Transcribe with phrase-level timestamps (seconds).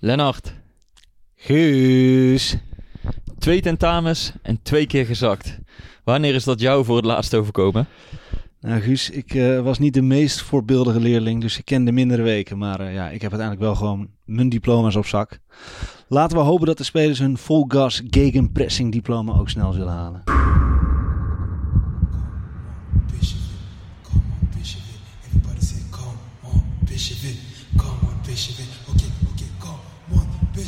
[0.00, 0.54] Lennart,
[1.34, 2.56] Guus.
[3.38, 5.58] twee tentamens en twee keer gezakt.
[6.04, 7.86] Wanneer is dat jou voor het laatst overkomen?
[8.60, 12.22] Nou, Guus, ik eh, was niet de meest voorbeeldige leerling, dus ik ken de mindere
[12.22, 12.58] weken.
[12.58, 15.38] Maar eh, ja, ik heb uiteindelijk wel gewoon mijn diploma's op zak.
[16.08, 20.22] Laten we hopen dat de spelers hun vol gas gegenpressing diploma ook snel zullen halen.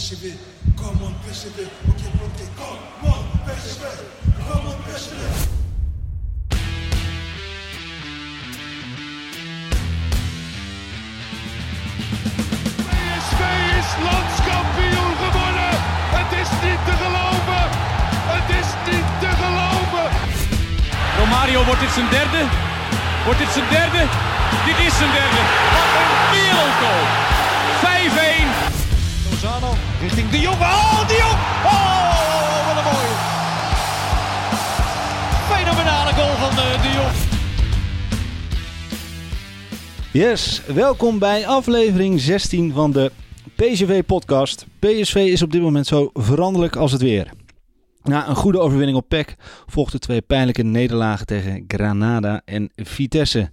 [0.00, 0.36] Okay, okay,
[0.76, 2.30] come on, Bishop it, come on,
[4.86, 5.50] Bishop it.
[12.88, 13.40] PSV
[13.78, 15.74] is landskampioen gewonnen.
[16.16, 17.62] Het is niet te geloven.
[18.34, 20.06] Het is niet te geloven.
[21.18, 22.42] Romario, wordt dit zijn derde?
[23.24, 24.02] Wordt dit zijn derde?
[24.66, 25.40] Dit is zijn derde.
[25.74, 27.04] Wat een wereldgoal.
[28.46, 28.49] 5-1.
[30.00, 30.56] Richting de Jong.
[30.60, 31.38] Oh, de Jong.
[31.64, 33.14] Oh, wat een mooie.
[35.50, 37.12] Fenomenale goal van eh, de Jong.
[40.12, 43.10] Yes, welkom bij aflevering 16 van de
[43.56, 44.66] PSV-podcast.
[44.78, 47.32] PSV is op dit moment zo veranderlijk als het weer.
[48.02, 49.34] Na een goede overwinning op PEC
[49.66, 53.50] volgden twee pijnlijke nederlagen tegen Granada en Vitesse.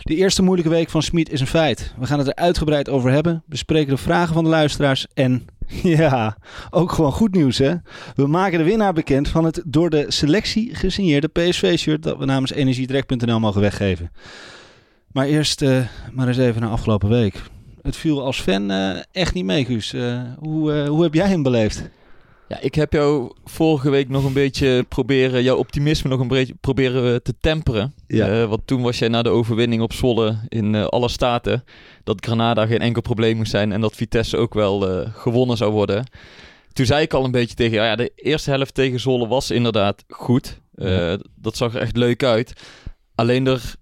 [0.00, 1.94] De eerste moeilijke week van Smit is een feit.
[1.98, 5.46] We gaan het er uitgebreid over hebben, bespreken de vragen van de luisteraars en
[5.98, 6.36] ja,
[6.70, 7.74] ook gewoon goed nieuws hè.
[8.14, 12.52] We maken de winnaar bekend van het door de selectie gesigneerde PSV-shirt dat we namens
[12.52, 14.10] energiedirect.nl mogen weggeven.
[15.12, 17.42] Maar eerst eh, maar eens even naar afgelopen week.
[17.82, 19.92] Het viel als fan eh, echt niet mee, Guus.
[19.92, 21.82] Eh, hoe, hoe heb jij hem beleefd?
[22.48, 26.54] Ja, ik heb jou vorige week nog een beetje proberen, jouw optimisme nog een beetje
[26.60, 27.94] proberen eh, te temperen.
[28.06, 28.28] Ja.
[28.28, 31.64] Eh, want toen was jij na de overwinning op Zwolle in eh, alle staten
[32.04, 36.06] dat Granada geen enkel probleem moest zijn en dat Vitesse ook wel gewonnen zou worden.
[36.72, 39.50] Toen zei ik al een beetje tegen jou, ja, de eerste helft tegen Zwolle was
[39.50, 40.60] inderdaad goed.
[41.34, 42.52] Dat zag er echt leuk uit.
[43.14, 43.74] Alleen er,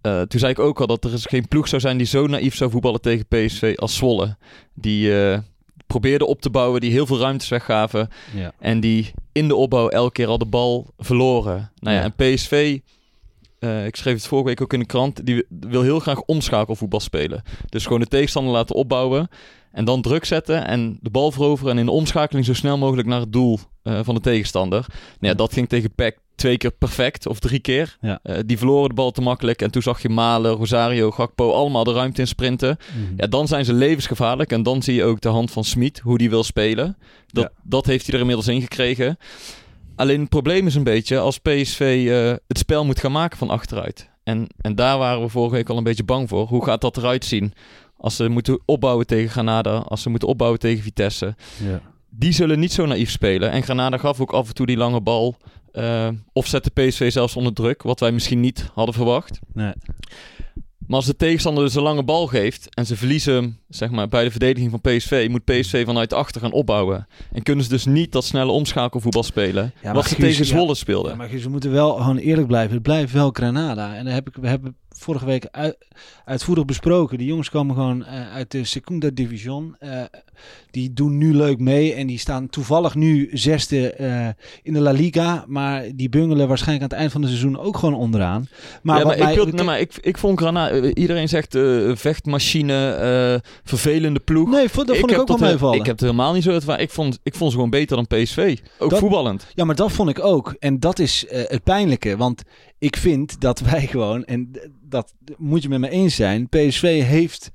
[0.00, 2.70] toen zei ik ook al dat er geen ploeg zou zijn die zo naïef zou
[2.70, 4.36] voetballen tegen PSV als Zwolle.
[4.74, 5.12] Die
[5.90, 8.08] probeerde op te bouwen, die heel veel ruimtes weggaven.
[8.34, 8.52] Ja.
[8.58, 11.72] En die in de opbouw elke keer al de bal verloren.
[11.78, 12.12] Nou ja, Ja.
[12.16, 12.78] en PSV,
[13.58, 17.00] eh, ik schreef het vorige week ook in de krant, die wil heel graag omschakelvoetbal
[17.00, 17.42] spelen.
[17.68, 19.28] Dus gewoon de tegenstander laten opbouwen
[19.72, 23.08] en dan druk zetten en de bal veroveren en in de omschakeling zo snel mogelijk
[23.08, 24.84] naar het doel eh, van de tegenstander.
[24.88, 27.96] Nou ja, dat ging tegen PEC twee keer perfect, of drie keer.
[28.00, 28.18] Ja.
[28.22, 31.84] Eh, die verloren de bal te makkelijk en toen zag je Malen, Rosario, Gakpo allemaal
[31.84, 32.76] de ruimte in sprinten.
[33.16, 34.52] Ja, dan zijn ze levensgevaarlijk.
[34.52, 36.96] En dan zie je ook de hand van Smit, hoe die wil spelen.
[37.26, 37.60] Dat, Ja.
[37.62, 39.16] dat heeft hij er inmiddels in gekregen.
[39.96, 43.50] Alleen het probleem is een beetje als PSV eh, het spel moet gaan maken van
[43.50, 44.08] achteruit.
[44.22, 46.46] En, en daar waren we vorige week al een beetje bang voor.
[46.46, 47.52] Hoe gaat dat eruit zien?
[47.96, 51.34] Als ze moeten opbouwen tegen Granada, als ze moeten opbouwen tegen Vitesse.
[51.64, 51.80] Ja.
[52.10, 53.50] Die zullen niet zo naïef spelen.
[53.50, 55.36] En Granada gaf ook af en toe die lange bal.
[55.72, 59.38] eh, of zette PSV zelfs onder druk, wat wij misschien niet hadden verwacht.
[59.52, 59.72] Nee.
[60.86, 64.08] Maar als de tegenstander dus een lange bal geeft en ze verliezen hem, zeg maar,
[64.08, 67.06] bij de verdediging van PSV, moet PSV vanuit achter gaan opbouwen.
[67.32, 70.50] En kunnen ze dus niet dat snelle omschakelvoetbal spelen, wat ze Guus, tegen ja.
[70.50, 71.10] Zwolle speelden.
[71.10, 72.74] Ja, maar Guus, we moeten wel gewoon eerlijk blijven.
[72.74, 73.94] Het blijft wel Granada.
[73.96, 75.76] En daar heb ik, we hebben vorige week uit,
[76.24, 77.18] uitvoerig besproken.
[77.18, 79.76] Die jongens komen gewoon eh, uit de Segunda Division.
[79.78, 80.02] Eh,
[80.70, 81.94] die doen nu leuk mee.
[81.94, 84.28] En die staan toevallig nu zesde eh,
[84.62, 85.44] in de La Liga.
[85.46, 88.48] Maar die bungelen waarschijnlijk aan het eind van het seizoen ook gewoon onderaan.
[88.82, 91.56] Maar, ja, maar, mij- ik, maar ik, ik vond Granada, iedereen zegt
[92.00, 94.48] vechtmachine, vervelende ploeg.
[94.50, 95.78] Nee, dat vond ik, heb ook wel meevallen.
[95.78, 96.82] Ik heb het helemaal niet zo ervaren.
[96.82, 98.58] Ik vond, ik vond ze gewoon beter dan PSV.
[98.78, 99.46] Ook Dat- voetballend.
[99.54, 100.54] Ja, maar dat vond ik ook.
[100.58, 102.16] En dat is het pijnlijke.
[102.16, 102.42] Want
[102.80, 104.50] ik vind dat wij gewoon, en
[104.82, 107.50] dat moet je met me eens zijn, PSV heeft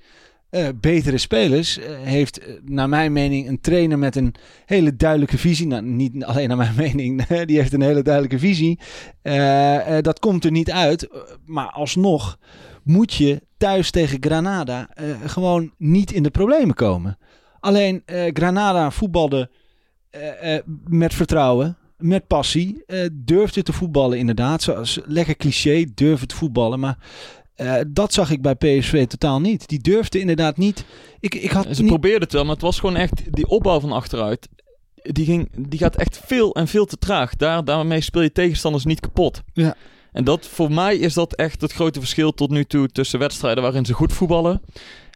[0.50, 1.80] eh, betere spelers.
[1.80, 4.36] eh, heeft eh, naar mijn mening een trainer met een
[4.66, 5.68] hele duidelijke visie.
[5.68, 8.80] Nou, niet alleen naar mijn mening, die heeft een hele duidelijke visie.
[10.02, 11.08] Dat komt er niet uit.
[11.46, 12.40] Maar alsnog
[12.84, 14.90] moet je thuis tegen Granada
[15.26, 17.18] gewoon niet in de problemen komen.
[17.60, 19.50] Alleen Granada voetbalde
[20.86, 22.84] met vertrouwen, met passie.
[22.86, 24.62] eh durfde te voetballen inderdaad.
[24.62, 26.80] Zoals lekker cliché, durven te voetballen.
[26.80, 26.98] Maar
[27.56, 29.68] Eh, dat zag ik bij PSV totaal niet.
[29.68, 30.86] Die durfde inderdaad niet.
[31.20, 31.92] Ik, ik had Ze niet...
[31.92, 34.48] probeerden het wel, maar het was gewoon echt die opbouw van achteruit.
[35.02, 37.36] Die, ging, die gaat echt veel en veel te traag.
[37.36, 39.42] Daar, daarmee speel je tegenstanders niet kapot.
[39.54, 39.76] Ja.
[40.12, 43.64] En dat, voor mij is dat echt het grote verschil tot nu toe tussen wedstrijden
[43.64, 44.62] waarin ze goed voetballen.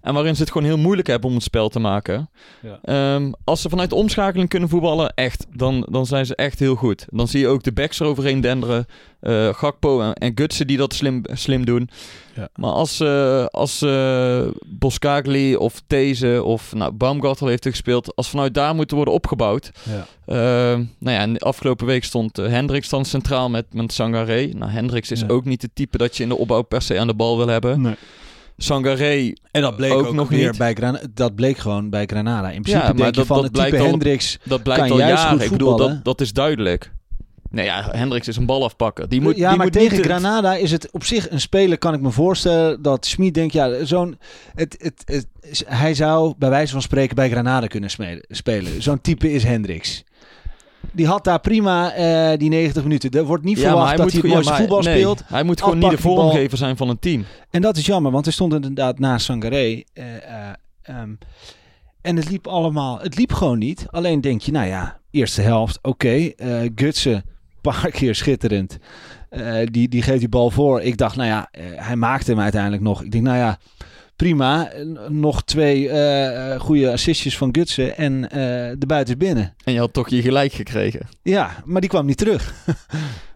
[0.01, 2.29] En waarin ze het gewoon heel moeilijk hebben om het spel te maken.
[2.61, 2.79] Ja.
[2.83, 6.75] Ehm, als ze vanuit de omschakeling kunnen voetballen, echt, dan, dan zijn ze echt heel
[6.75, 7.05] goed.
[7.09, 8.85] Dan zie je ook de backs eroverheen denderen.
[9.19, 11.89] eh, Gakpo en, en Gutsen die dat slim, slim doen.
[12.35, 12.47] Ja.
[12.55, 18.29] Maar als, eh als eh Boskagli of These of nou, Baumgartel heeft er gespeeld, als
[18.29, 19.71] vanuit daar moeten worden opgebouwd.
[19.83, 20.05] Ja.
[20.25, 24.45] Ehm, nou ja, en de afgelopen week stond Hendricks dan centraal met, met Sangaré.
[24.45, 27.07] Nou, Hendricks is ook niet het type dat je in de opbouw per se aan
[27.07, 27.81] de bal wil hebben.
[27.81, 27.95] Nee.
[28.63, 30.57] Sangaré, En dat bleek ook, Ook nog weer niet.
[30.57, 31.05] bij Granada.
[31.13, 32.49] Dat bleek gewoon bij Granada.
[32.51, 34.37] In principe maar denk je dat- van dat het type blijkt al- Hendricks.
[34.43, 35.31] dat blijkt Kan al juist jaren.
[35.37, 35.93] goed Ik bedoel, voetballen.
[35.95, 36.91] dat, dat is duidelijk.
[37.51, 39.09] Nee ja, Hendricks is een bal afpakken.
[39.09, 41.41] Die moet, ja, die maar moet tegen niet het- Granada is het op zich een
[41.41, 44.17] speler, kan ik me voorstellen, dat Schmid denkt, ja, zo'n,
[44.55, 47.89] het, het, het, hij zou bij wijze van spreken bij Granada kunnen
[48.29, 48.81] spelen.
[48.81, 50.03] Zo'n type is Hendricks.
[50.91, 53.11] Die had daar prima eh, die 90 minuten.
[53.11, 55.23] Er wordt niet Ja, verwacht dat hij het mooiste voetbal nee, speelt.
[55.25, 57.25] Hij moet gewoon niet de vormgever zijn van een team.
[57.49, 59.83] En dat is jammer, want hij stond inderdaad naast Sangaré.
[59.93, 61.09] eh, eh, ehm,
[62.01, 63.85] en het liep allemaal, het liep gewoon niet.
[63.89, 66.31] Alleen denk je, nou ja, eerste helft, oké.
[66.35, 67.23] eh Gutsen, een
[67.61, 68.77] paar keer schitterend.
[69.63, 70.81] Die, die geeft die bal voor.
[70.81, 73.03] Ik dacht, nou ja, hij maakte hem uiteindelijk nog.
[73.03, 73.57] Ik denk, nou ja,
[74.19, 74.71] prima.
[75.07, 78.39] Nog twee eh, goede assistjes van Gutsen en eh,
[78.77, 79.55] de buiten is binnen.
[79.63, 81.07] En je had toch je gelijk gekregen.
[81.23, 82.53] Ja, maar die kwam niet terug.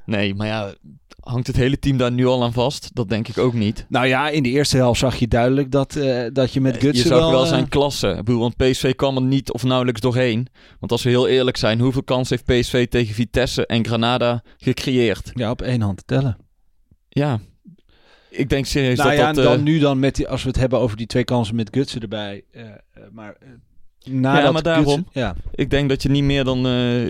[0.05, 0.73] Nee, maar ja,
[1.19, 2.89] hangt het hele team daar nu al aan vast?
[2.93, 3.85] Dat denk ik ook niet.
[3.89, 5.99] Nou ja, in de eerste helft zag je duidelijk dat,
[6.33, 7.45] dat je met Gutsen je zag wel, wel...
[7.45, 8.07] zijn klasse.
[8.07, 10.47] Ik bedoel, want PSV kwam er niet of nauwelijks doorheen.
[10.79, 15.31] Want als we heel eerlijk zijn, hoeveel kans heeft PSV tegen Vitesse en Granada gecreëerd?
[15.33, 16.37] ja, op één hand te tellen.
[17.09, 17.39] Ja,
[18.37, 19.37] ik denk serieus nou dat ja, dat...
[19.37, 21.55] en dan eh, nu dan met die, als we het hebben over die twee kansen
[21.55, 22.43] met Gutsen erbij.
[22.51, 22.73] eh, eh,
[23.11, 23.37] maar
[24.09, 24.85] nadat Ja, maar daarom.
[24.85, 26.65] Gutsen- ja, Ik denk dat je niet meer dan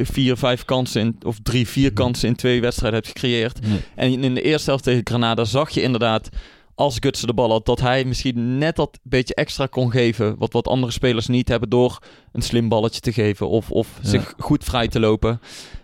[0.06, 3.60] vier, vijf kansen in, of drie, vier kansen in twee wedstrijden hebt gecreëerd.
[3.96, 6.30] En in de eerste helft tegen Granada zag je inderdaad,
[6.76, 10.38] als Gutsen de bal had, dat hij misschien net dat beetje extra kon geven.
[10.38, 12.00] Wat, wat andere spelers niet hebben door
[12.32, 14.10] een slim balletje te geven of, of Ja.
[14.10, 15.40] zich goed vrij te lopen.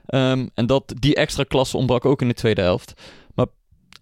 [0.05, 2.93] Ehm, en dat, die extra klasse ontbrak ook in de tweede helft.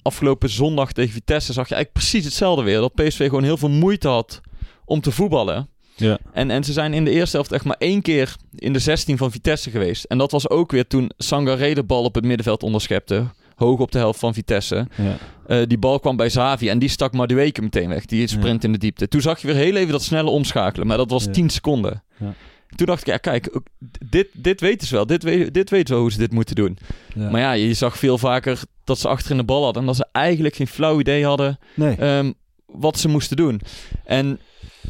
[0.07, 2.79] Afgelopen zondag tegen Vitesse zag je eigenlijk precies hetzelfde weer.
[2.79, 4.41] Dat PSV gewoon heel veel moeite had
[4.85, 5.69] om te voetballen.
[5.95, 6.17] Ja.
[6.33, 9.17] En, en ze zijn in de eerste helft echt maar één keer in de 16
[9.17, 10.03] van Vitesse geweest.
[10.03, 13.25] En dat was ook weer toen Sangaré de bal op het middenveld onderschepte.
[13.55, 14.87] Hoog op de helft van Vitesse.
[14.95, 15.17] Ja.
[15.47, 18.05] Eh, die bal kwam bij Zavi en die stak Madueke meteen weg.
[18.05, 19.07] Die sprint in de diepte.
[19.07, 20.87] Toen zag je weer heel even dat snelle omschakelen.
[20.87, 21.31] Maar dat was Ja.
[21.31, 22.03] 10 seconden.
[22.17, 22.33] Ja.
[22.75, 23.59] Toen dacht ik, ja kijk,
[24.09, 25.05] dit, dit weten ze wel.
[25.05, 25.21] Dit,
[25.53, 26.77] dit weten ze wel hoe ze dit moeten doen.
[27.15, 27.29] Ja.
[27.29, 29.81] Maar ja, je zag veel vaker dat ze achterin de bal hadden.
[29.81, 31.95] En dat ze eigenlijk geen flauw idee hadden Nee.
[31.95, 32.31] ehm,
[32.65, 33.61] wat ze moesten doen.
[34.05, 34.39] En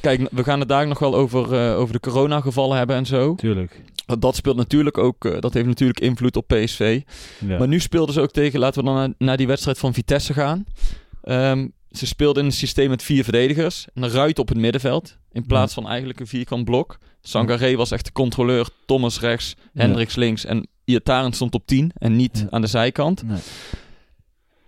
[0.02, 3.36] kijk, we gaan het daar nog wel over, eh, over de coronagevallen hebben en zo.
[3.36, 3.82] Tuurlijk.
[4.06, 7.02] Want Dat speelt natuurlijk ook, eh, dat heeft natuurlijk invloed op PSV.
[7.48, 7.58] Ja.
[7.58, 10.34] Maar nu speelden ze ook tegen, laten we dan naar, naar die wedstrijd van Vitesse
[10.34, 10.66] gaan.
[11.22, 13.86] Ehm, ze speelden in een systeem met vier verdedigers.
[13.94, 15.18] En een ruit op het middenveld.
[15.32, 16.98] In plaats van eigenlijk een vierkant blok.
[17.22, 18.68] Sangaré was echt de controleur.
[18.86, 19.82] Thomas rechts, Ja.
[19.82, 20.46] Hendricks links.
[20.46, 23.24] En Iataren stond op 10 en niet aan de zijkant.
[23.24, 23.38] Nee.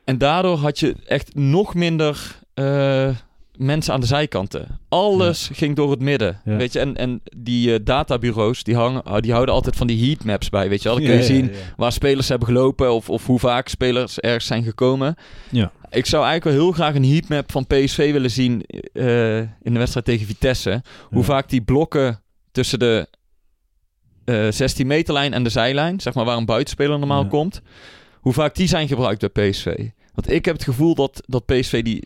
[0.10, 3.10] En daardoor had je echt nog minder eh,
[3.58, 4.80] mensen aan de zijkanten.
[4.88, 6.42] Alles ging door het midden.
[6.46, 6.56] Ja.
[6.56, 10.06] Weet je, en, en die eh, databureaus die, hangen, ah, die houden altijd van die
[10.08, 10.70] heatmaps bij.
[10.70, 13.40] Weet je wel, dan kun je Ja, zien waar spelers hebben gelopen of, of hoe
[13.40, 15.16] vaak spelers ergens zijn gekomen.
[15.50, 15.72] Ja.
[15.90, 18.64] Ik zou eigenlijk wel heel graag een heatmap van PSV willen zien
[18.94, 20.82] eh, in de wedstrijd tegen Vitesse.
[21.10, 23.08] Hoe vaak die blokken tussen de
[24.26, 27.62] eh 16 meterlijn en de zijlijn, zeg maar waar een buitenspeler normaal komt,
[28.20, 29.90] hoe vaak die zijn gebruikt bij PSV.
[30.20, 32.04] Want ik heb het gevoel dat, dat PSV die,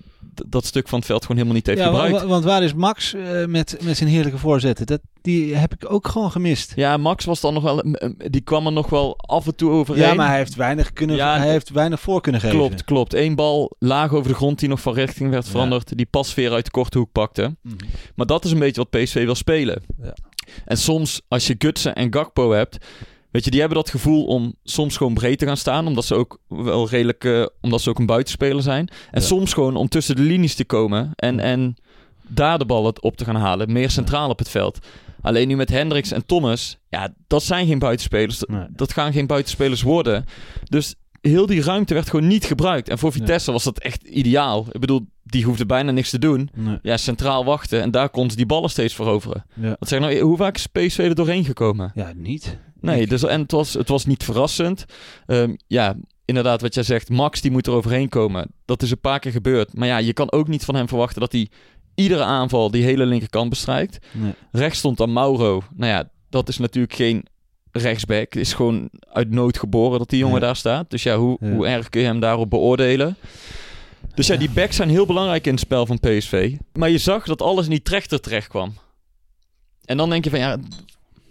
[0.48, 2.22] dat stuk van het veld gewoon helemaal niet heeft Ja, gebruikt.
[2.22, 4.86] wa- want waar is Max eh, met, met zijn heerlijke voorzetten?
[4.86, 6.74] Dat, die heb ik ook gewoon gemist.
[6.75, 7.84] Ja, Max was dan nog wel,
[8.29, 10.03] die kwam er nog wel af en toe overheen.
[10.03, 12.58] Ja, maar hij heeft weinig, kunnen, Ja, hij heeft weinig voor kunnen geven.
[12.58, 13.13] Klopt, klopt.
[13.13, 15.51] Eén bal laag over de grond die nog van richting werd Ja.
[15.51, 15.98] veranderd.
[15.98, 17.55] Die pasveer uit de korte hoek pakte.
[17.62, 17.75] Mhm.
[18.15, 19.82] Maar dat is een beetje wat PSV wil spelen.
[20.01, 20.13] Ja.
[20.65, 22.77] En soms, als je Gutsen en Gakpo hebt...
[23.33, 25.87] Weet je, die hebben dat gevoel om soms gewoon breed te gaan staan.
[25.87, 27.23] Omdat ze ook wel redelijk...
[27.23, 28.87] eh, omdat ze ook een buitenspeler zijn.
[29.11, 29.27] En Ja.
[29.27, 31.11] soms gewoon om tussen de linies te komen.
[31.15, 31.75] En, en
[32.27, 33.71] daar de bal op te gaan halen.
[33.71, 34.79] Meer centraal op het veld.
[35.21, 36.77] Alleen nu met Hendricks en Thomas...
[36.89, 38.37] Ja, dat zijn geen buitenspelers.
[38.39, 38.65] Dat, Nee.
[38.69, 40.25] dat gaan geen buitenspelers worden.
[40.63, 42.89] Dus heel die ruimte werd gewoon niet gebruikt.
[42.89, 44.65] En voor Vitesse was dat echt ideaal.
[44.71, 46.49] Ik bedoel, die hoefde bijna niks te doen.
[46.55, 46.79] Nee.
[46.81, 47.81] Ja, centraal wachten.
[47.81, 49.45] En daar kon ze die ballen steeds veroveren.
[49.53, 49.75] Ja.
[49.79, 51.91] Wat zeg nou, hoe vaak is PSV er doorheen gekomen?
[51.95, 52.57] ja, niet.
[52.83, 54.85] Nee, dus, en het was, het was niet verrassend.
[55.25, 58.47] Ehm, ja, inderdaad, wat jij zegt, Max die moet er overheen komen.
[58.65, 59.77] Dat is een paar keer gebeurd.
[59.77, 61.49] Maar ja, je kan ook niet van hem verwachten dat hij
[61.95, 64.05] iedere aanval die hele linkerkant bestrijkt.
[64.11, 64.33] Nee.
[64.51, 65.61] Rechts stond dan Mauro.
[65.75, 67.25] Nou ja, dat is natuurlijk geen
[67.71, 68.35] rechtsback.
[68.35, 70.45] Is gewoon uit nood geboren dat die jongen Ja.
[70.45, 70.89] daar staat.
[70.89, 71.51] Dus ja hoe, Ja.
[71.51, 73.17] hoe erg kun je hem daarop beoordelen?
[74.15, 76.55] Dus ja, die backs zijn heel belangrijk in het spel van PSV.
[76.73, 78.73] Maar je zag dat alles niet trechter terecht kwam.
[79.85, 80.57] En dan denk je van ja,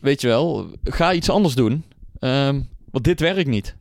[0.02, 1.84] weet je wel, ga iets anders doen.
[2.18, 3.74] Ehm, want dit werkt niet.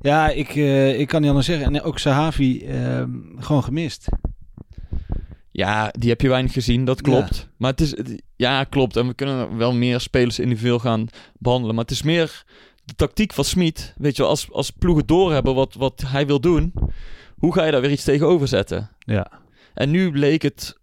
[0.00, 1.66] Ja, ik, eh, ik kan niet anders zeggen.
[1.74, 4.08] En ook Sahavi ehm, gewoon gemist.
[5.50, 7.48] Ja, die heb je weinig gezien, dat klopt.
[7.56, 8.96] Maar het is, het- ja, klopt.
[8.96, 11.06] En we kunnen wel meer spelers individueel gaan
[11.38, 11.74] behandelen.
[11.74, 12.44] Maar het is meer
[12.84, 13.94] de tactiek van Smit.
[13.96, 16.72] Weet je wel, als, als ploegen doorhebben wat, wat hij wil doen,
[17.36, 18.90] hoe ga je daar weer iets tegenover zetten?
[18.98, 19.30] Ja.
[19.74, 20.78] En nu leek het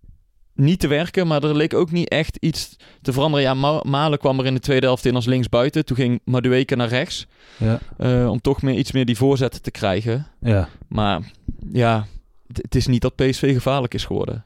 [0.60, 3.46] niet te werken, maar er leek ook niet echt iets te veranderen.
[3.46, 5.86] Ja, Ma- Malen kwam er in de tweede helft in als linksbuiten.
[5.86, 7.80] Toen ging Madueke naar rechts, Ja.
[7.98, 10.28] eh, om toch meer, iets meer die voorzetten te krijgen.
[10.42, 10.70] ja.
[10.88, 11.32] Maar
[11.72, 12.06] ja,
[12.54, 14.46] het, is niet dat PSV gevaarlijk is geworden.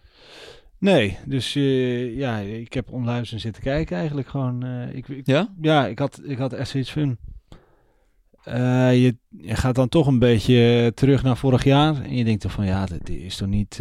[0.77, 4.63] Nee, dus eh, ja, ik heb onluisterend zitten kijken eigenlijk gewoon.
[4.63, 5.53] eh, ik, ik- Ja?
[5.61, 7.17] ja, ik had, ik had echt zoiets van...
[8.93, 12.01] je, je gaat dan toch een beetje terug naar vorig jaar.
[12.01, 13.79] En je denkt toch van, ja, dit is toch niet...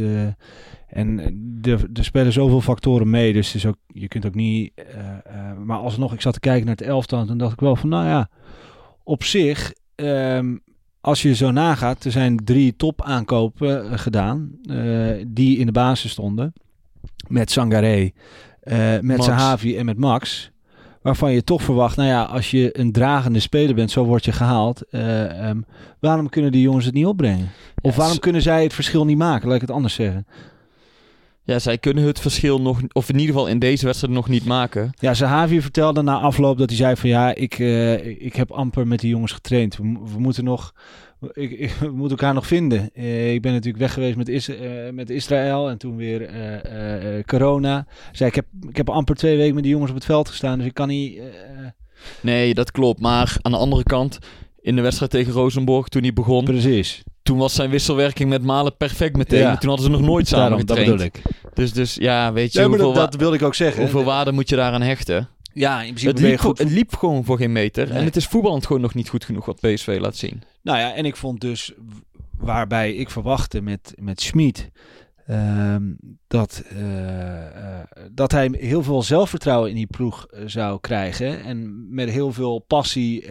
[0.92, 1.18] en
[1.62, 3.32] er, er spelen zoveel factoren mee.
[3.32, 4.72] Dus is ook, je kunt ook niet...
[4.74, 4.84] eh,
[5.24, 7.20] eh, maar alsnog, ik zat te kijken naar het elftal.
[7.20, 8.28] En toen dacht ik wel van, nou ja,
[9.04, 9.72] op zich...
[9.94, 10.56] ehm,
[11.00, 14.50] als je zo nagaat, er zijn drie top aankopen eh, gedaan.
[14.70, 16.52] eh, die in de basis stonden.
[17.28, 18.10] Met Sangaré,
[18.60, 19.24] eh, met Max.
[19.24, 20.50] Sahavi en met Max.
[21.02, 24.32] Waarvan je toch verwacht, nou ja, als je een dragende speler bent, zo word je
[24.32, 24.82] gehaald.
[24.90, 25.60] eh, ehm,
[26.00, 27.48] waarom kunnen die jongens het niet opbrengen?
[27.82, 29.46] Of waarom kunnen zij het verschil niet maken?
[29.46, 30.26] Laat ik het anders zeggen.
[31.44, 34.44] Ja, zij kunnen het verschil nog, of in ieder geval in deze wedstrijd nog niet
[34.44, 34.90] maken.
[34.98, 38.86] Ja, Sahavi vertelde na afloop dat hij zei van ja, ik, eh, ik heb amper
[38.86, 39.76] met die jongens getraind.
[39.76, 40.74] We, mo- we moeten nog,
[41.32, 42.90] ik, ik- we moeten elkaar nog vinden.
[42.94, 46.30] Eh, ik ben natuurlijk weg geweest met, Is, eh, met Israël en toen weer
[47.26, 47.86] corona.
[48.12, 50.58] Zei ik heb, ik heb amper twee weken met die jongens op het veld gestaan,
[50.58, 51.20] dus ik kan niet.
[52.20, 53.00] Nee, dat klopt.
[53.00, 54.18] Maar aan de andere kant,
[54.62, 57.02] in de wedstrijd tegen Rosenborg, toen hij begon, precies.
[57.22, 59.40] toen was zijn wisselwerking met Malen perfect meteen.
[59.40, 59.56] Ja.
[59.56, 61.12] Toen hadden ze nog nooit samen Daarom, dat getraind.
[61.12, 61.54] bedoel ik.
[61.54, 63.82] Dus, dus ja, weet je, hoeveel, dat, dat wilde ik ook zeggen.
[63.82, 65.28] hoeveel waarde moet je daaraan hechten?
[65.54, 66.58] ja, in principe Het liep, goed.
[66.58, 67.88] het liep gewoon voor geen meter.
[67.88, 67.98] Nee.
[67.98, 70.42] En het is voetballend gewoon nog niet goed genoeg wat PSV laat zien.
[70.62, 71.72] Nou ja, en ik vond dus
[72.38, 74.70] waarbij ik verwachtte met, met Schmid.
[75.26, 75.82] Ehm,
[76.32, 81.44] dat, eh, eh, dat hij heel veel zelfvertrouwen in die ploeg eh, zou krijgen.
[81.44, 83.24] En met heel veel passie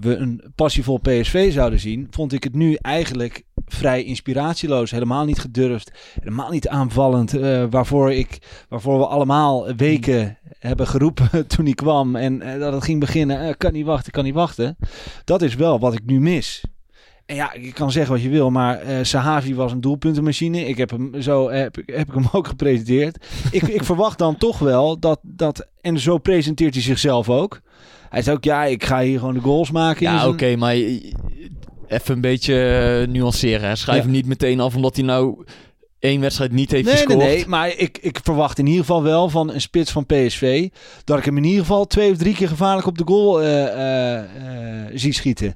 [0.00, 2.06] we een passievol PSV zouden zien.
[2.10, 4.90] Vond ik het nu eigenlijk vrij inspiratieloos.
[4.90, 5.92] Helemaal niet gedurfd.
[6.20, 7.32] Helemaal niet aanvallend.
[7.70, 8.38] waarvoor, ik,
[8.68, 12.16] waarvoor we allemaal weken hebben geroepen toen hij kwam.
[12.16, 13.56] En dat het ging beginnen.
[13.56, 14.76] kan niet wachten, kan niet wachten.
[15.24, 16.64] Dat is wel wat ik nu mis.
[17.26, 20.64] En ja, je kan zeggen wat je wil, maar eh Sahavi was een doelpuntenmachine.
[20.68, 23.26] Ik heb hem zo heb, ik- heb ik hem ook gepresenteerd.
[23.50, 25.66] ik, ik verwacht dan toch wel dat, dat.
[25.80, 27.60] En zo presenteert hij zichzelf ook.
[28.08, 30.02] Hij zei ook, ja, ik ga hier gewoon de goals maken.
[30.02, 31.12] Ja, oké, maar je-
[31.88, 32.54] even een beetje
[33.06, 33.76] eh, nuanceren.
[33.76, 34.04] Schrijf Ja.
[34.04, 35.44] hem niet meteen af omdat hij nou
[35.98, 37.26] één wedstrijd niet heeft Nee, nee, gescoord.
[37.28, 37.46] nee.
[37.46, 40.68] Maar ik, ik verwacht in ieder geval wel van een spits van PSV.
[41.04, 43.64] dat ik hem in ieder geval twee of drie keer gevaarlijk op de goal eh,
[43.66, 45.54] eh, eh, zie schieten.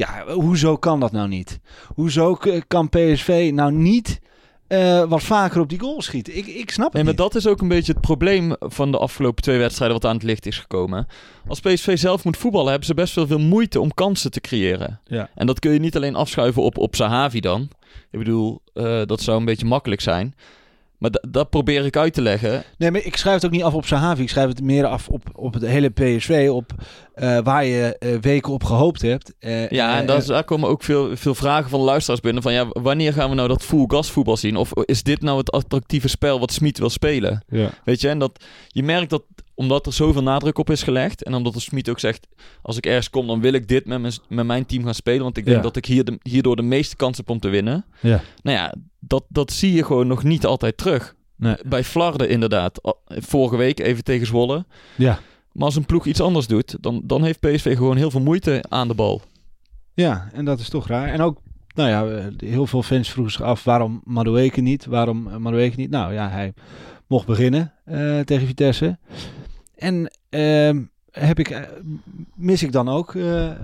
[0.00, 1.60] Ja, hoezo kan dat nou niet?
[1.94, 4.20] Hoezo kan PSV nou niet
[4.66, 6.36] eh, wat vaker op die goal schieten?
[6.36, 8.98] Ik, ik snap het Nee, maar dat is ook een beetje het probleem van de
[8.98, 11.06] afgelopen twee wedstrijden wat aan het licht is gekomen.
[11.46, 15.00] Als PSV zelf moet voetballen, hebben ze best wel veel moeite om kansen te creëren.
[15.04, 15.30] Ja.
[15.34, 17.68] En dat kun je niet alleen afschuiven op, op Sahavi dan.
[18.10, 20.34] Ik bedoel, eh, dat zou een beetje makkelijk zijn.
[21.00, 22.62] Maar da- dat probeer ik uit te leggen.
[22.78, 24.22] Nee, maar ik schrijf het ook niet af op Sahavi.
[24.22, 26.48] Ik schrijf het meer af op, op het hele PSV.
[26.52, 26.72] Op
[27.14, 29.34] eh, waar je eh, weken op gehoopt hebt.
[29.38, 32.42] Eh, Ja, en dat is- daar komen ook veel, veel vragen van de luisteraars binnen.
[32.42, 34.56] Van ja, wanneer gaan we nou dat full gas voetbal zien?
[34.56, 37.44] Of is dit nou het attractieve spel wat Smit wil spelen?
[37.48, 37.70] ja.
[37.84, 39.22] Weet je, en dat je merkt dat
[39.54, 41.22] omdat er zoveel nadruk op is gelegd.
[41.24, 42.26] En omdat de Smit ook zegt:
[42.62, 45.22] als ik ergens kom, dan wil ik dit met mijn, met mijn team gaan spelen.
[45.22, 45.62] Want ik denk Ja.
[45.62, 47.84] dat ik hier de, hierdoor de meeste kans heb om te winnen.
[48.00, 48.20] Ja.
[48.42, 51.14] Nou ja, dat, dat zie je gewoon nog niet altijd terug.
[51.36, 51.56] Nee.
[51.66, 52.80] Bij Flarden inderdaad.
[53.06, 54.64] Vorige week even tegen Zwolle.
[54.96, 55.18] Ja.
[55.52, 58.64] Maar als een ploeg iets anders doet, dan, dan heeft PSV gewoon heel veel moeite
[58.68, 59.22] aan de bal.
[59.94, 61.08] Ja, en dat is toch raar.
[61.08, 61.40] En ook,
[61.74, 64.86] nou ja, eh, heel veel fans vroegen zich af waarom Madueke niet?
[64.86, 65.90] Waarom eh, Madueke niet?
[65.90, 66.52] Nou ja, hij
[67.06, 68.98] mocht beginnen eh, tegen Vitesse.
[69.76, 71.60] En ehm, heb ik, eh,
[72.34, 73.56] mis ik dan ook eh, de,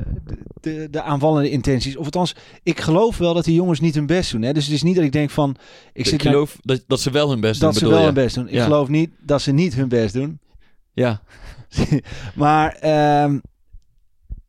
[0.60, 1.96] de, de aanvallende intenties?
[1.96, 4.42] Of althans, ik geloof wel dat die jongens niet hun best doen.
[4.42, 4.52] Hè?
[4.52, 5.56] Dus het is niet dat ik denk van, ik,
[5.92, 8.14] Ik, zit naar- geloof dat, dat ze wel hun best doen, dat ze wel hun
[8.14, 8.46] best doen.
[8.48, 8.64] Ik Ja.
[8.64, 10.38] geloof niet dat ze niet hun best doen.
[10.92, 11.22] Ja,
[12.34, 13.38] maar ehm,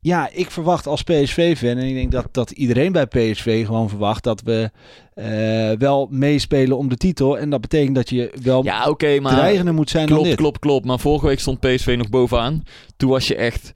[0.07, 4.23] ja, ik verwacht als PSV-fan, en ik denk dat, dat iedereen bij PSV gewoon verwacht
[4.23, 4.71] dat we
[5.13, 7.37] eh, wel meespelen om de titel.
[7.37, 9.33] En dat betekent dat je wel Ja, oké, maar...
[9.35, 10.39] dreigender moet zijn dan Klopt, dit.
[10.39, 10.85] klopt, klopt.
[10.85, 12.63] Maar vorige week stond PSV nog bovenaan.
[12.97, 13.71] Toen was je echt...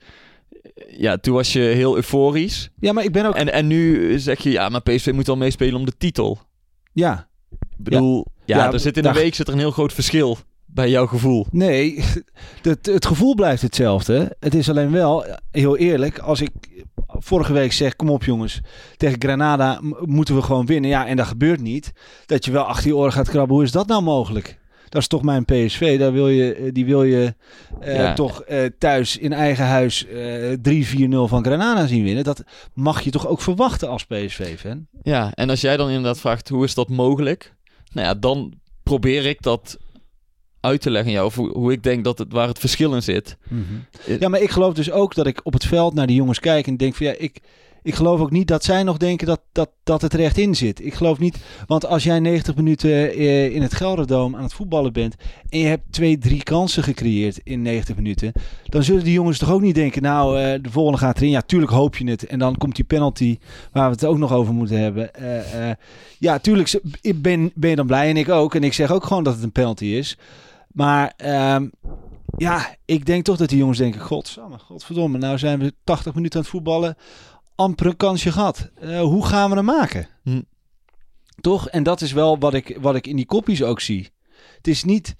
[0.96, 2.70] Ja, toen was je heel euforisch.
[2.80, 3.34] Ja, maar ik ben ook...
[3.34, 6.38] En, en nu zeg je, ja, maar PSV moet wel meespelen om de titel.
[6.92, 9.92] Ja, Ik bedoel, ja, Ja, er zit in de week zit er een heel groot
[9.92, 10.38] verschil
[10.74, 11.46] bij jouw gevoel.
[11.50, 12.04] Nee,
[12.62, 14.36] het, het gevoel blijft hetzelfde.
[14.40, 16.50] Het is alleen wel, heel eerlijk, als ik
[17.06, 18.60] vorige week zeg, kom op jongens,
[18.96, 20.90] tegen Granada moeten we gewoon winnen.
[20.90, 21.92] Ja, en dat gebeurt niet.
[22.26, 23.54] Dat je wel achter je oren gaat krabben.
[23.54, 24.60] Hoe is dat nou mogelijk?
[24.88, 25.98] Dat is toch mijn PSV.
[25.98, 27.34] Daar wil je, eh, die wil je
[27.80, 28.14] eh, Ja.
[28.14, 32.24] toch eh, thuis in eigen huis eh 3-4-0 van Granada zien winnen.
[32.24, 34.86] Dat mag je toch ook verwachten als PSV-fan?
[35.02, 37.54] Ja, en als jij dan inderdaad vraagt, hoe is dat mogelijk?
[37.92, 38.52] Nou ja, dan
[38.82, 39.78] probeer ik dat
[40.62, 41.26] uit te leggen aan jou.
[41.26, 43.36] Of hoe, ik denk dat het, waar het verschil in zit.
[44.20, 46.66] Ja, maar ik geloof dus ook dat ik op het veld naar die jongens kijk
[46.66, 47.40] en denk van ja, ik,
[47.82, 50.54] ik geloof ook niet dat zij nog denken dat, dat, dat het er echt in
[50.54, 50.84] zit.
[50.84, 54.92] Ik geloof niet, want als jij 90 minuten eh, in het Gelderdoom aan het voetballen
[54.92, 55.14] bent
[55.48, 58.32] en je hebt twee, drie kansen gecreëerd in 90 minuten,
[58.64, 61.30] dan zullen die jongens toch ook niet denken, nou, eh, de volgende gaat erin.
[61.30, 62.26] Ja, tuurlijk hoop je het.
[62.26, 63.38] En dan komt die penalty
[63.72, 65.14] waar we het ook nog over moeten hebben.
[65.14, 65.76] Eh, eh,
[66.18, 66.80] ja, tuurlijk
[67.14, 68.54] ben, ben je dan blij en ik ook.
[68.54, 70.16] En ik zeg ook gewoon dat het een penalty is.
[70.72, 71.68] Maar ehm,
[72.36, 76.36] ja, ik denk toch dat die jongens denken: Godsamme, godverdomme, nou zijn we 80 minuten
[76.36, 76.96] aan het voetballen.
[77.54, 78.70] Amper een kansje gehad.
[78.80, 80.08] Eh, hoe gaan we hem maken?
[80.22, 80.40] Hm.
[81.40, 81.68] Toch?
[81.68, 84.10] En dat is wel wat ik, wat ik in die kopjes ook zie.
[84.56, 85.16] Het is niet,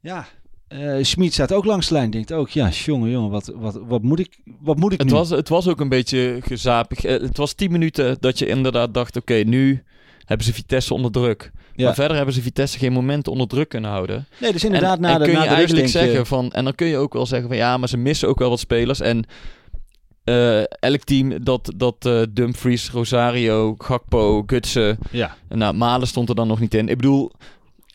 [0.00, 0.26] ja.
[0.68, 2.10] eh Schmid staat ook langs de lijn.
[2.10, 5.14] Denkt ook, ja, jongen, jongen, wat, wat, wat moet ik, wat moet ik Het nu?
[5.14, 7.04] was, het was ook een beetje gezapig.
[7.04, 9.82] Eh, Het was 10 minuten dat je inderdaad dacht, oké, nu
[10.30, 11.50] hebben ze Vitesse onder druk.
[11.74, 11.84] Ja.
[11.84, 14.26] Maar verder hebben ze Vitesse geen moment onder druk kunnen houden.
[14.40, 16.52] nee, dus inderdaad, en, na en de, kun na je de eigenlijk je- zeggen van...
[16.52, 18.58] En dan kun je ook wel zeggen van ja, maar ze missen ook wel wat
[18.60, 19.00] spelers.
[19.00, 19.24] En
[20.24, 24.98] eh, elk team dat, dat eh, Dumfries, Rosario, Gakpo, Gutsen...
[25.10, 26.88] Ja, Nou, Malen stond er dan nog niet in.
[26.88, 27.32] Ik bedoel,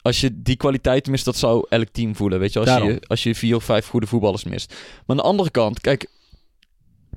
[0.01, 2.39] als je die kwaliteit mist, dat zou elk team voelen.
[2.39, 2.89] Weet je, als Daarom.
[2.89, 4.69] je, als je vier of vijf goede voetballers mist.
[4.69, 6.07] Maar aan de andere kant, kijk,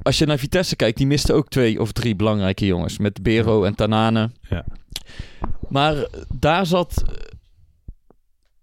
[0.03, 2.99] als je naar Vitesse kijkt, die misten ook twee of drie belangrijke jongens.
[2.99, 4.31] Met Bero en Tanane.
[4.49, 4.65] Ja.
[5.69, 7.05] Maar daar zat.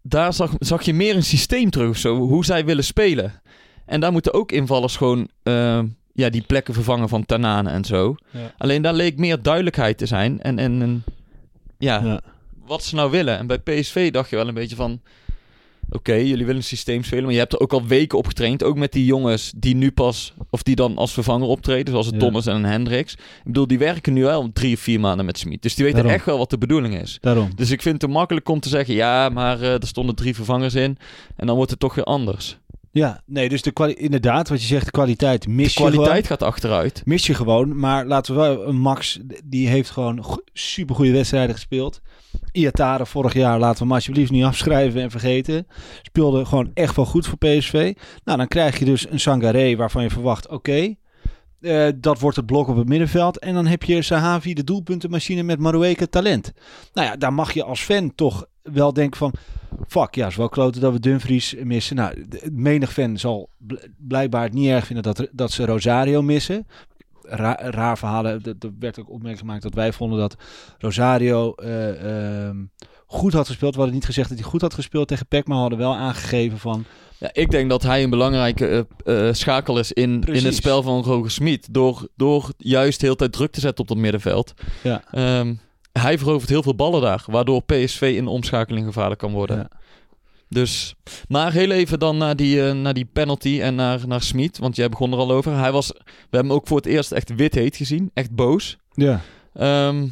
[0.02, 3.42] Daar zag, zag je meer een systeem terug of zo, hoe zij willen spelen.
[3.86, 5.80] En daar moeten ook invallers gewoon eh,
[6.14, 8.16] ja, die plekken vervangen van Tanane en zo.
[8.32, 8.54] Ja.
[8.58, 10.42] Alleen daar leek meer duidelijkheid te zijn.
[10.42, 11.04] En, en, en
[11.78, 12.22] ja, ja.
[12.66, 13.38] wat ze nou willen.
[13.38, 15.02] En bij PSV dacht je wel een beetje van...
[15.90, 18.64] Oké, jullie willen een systeem spelen, maar je hebt er ook al weken op getraind.
[18.64, 22.14] Ook met die jongens die nu pas, of die dan als vervanger optreden, zoals een
[22.14, 22.20] Ja.
[22.20, 23.14] Thomas en Hendricks.
[23.14, 25.62] Ik bedoel, die werken nu al drie of vier maanden met Smit.
[25.62, 26.18] Dus die weten Daarom.
[26.18, 27.18] echt wel wat de bedoeling is.
[27.22, 27.50] Daarom.
[27.56, 30.36] Dus ik vind het te makkelijk om te zeggen, ja, maar eh, er stonden drie
[30.36, 30.98] vervangers in.
[31.36, 32.58] En dan wordt het toch weer anders.
[32.92, 36.40] Ja, nee, dus de inderdaad, wat je zegt, de kwaliteit mis De je kwaliteit gewoon.
[36.40, 37.02] gaat achteruit.
[37.06, 41.56] Mis je gewoon, maar laten we wel, een Max, die heeft gewoon go- supergoeie wedstrijden
[41.56, 42.02] gespeeld.
[42.56, 45.68] Iatare vorig jaar, laten we hem alsjeblieft niet afschrijven en vergeten.
[46.02, 47.94] Speelde gewoon echt wel goed voor PSV.
[48.24, 50.96] Nou, dan krijg je dus een Sangaré waarvan je verwacht, oké,
[51.66, 53.40] eh, dat wordt het blok op het middenveld.
[53.40, 56.52] En dan heb je Sahavi, de doelpuntenmachine met Marueke talent.
[56.94, 59.34] Nou ja, daar mag je als fan toch wel denken van...
[59.88, 61.96] Fuck, ja, is wel kloten dat we Dumfries missen.
[61.96, 66.68] Nou, menig fan zal bl- blijkbaar het niet erg vinden dat, dat ze Rosario missen.
[67.28, 68.32] Ra- raar verhalen.
[68.44, 70.36] Er er werd ook opmerking gemaakt dat wij vonden dat
[70.78, 72.58] Rosario eh, ehm,
[73.06, 73.72] goed had gespeeld.
[73.72, 76.58] We hadden niet gezegd dat hij goed had gespeeld tegen PEC, maar hadden wel aangegeven
[76.58, 76.86] van...
[77.18, 80.84] Ja, ik denk dat hij een belangrijke eh, eh, schakel is in, in het spel
[80.84, 81.68] van Roger Smit.
[81.74, 84.54] Door, door juist heel de tijd druk te zetten op dat middenveld.
[84.84, 85.04] Ja.
[85.12, 85.54] Ehm,
[85.92, 89.58] hij verovert heel veel ballen daar, waardoor PSV in de omschakeling gevaarlijk kan worden.
[89.58, 89.70] Ja.
[90.56, 90.96] Dus,
[91.28, 94.76] maar heel even dan naar die, eh, naar die penalty en naar, naar Smit, want
[94.76, 95.58] jij begon er al over.
[95.58, 98.78] Hij was, we hebben hem ook voor het eerst echt wit heet gezien, echt boos.
[98.94, 99.22] Ja.
[99.54, 100.08] Ehm,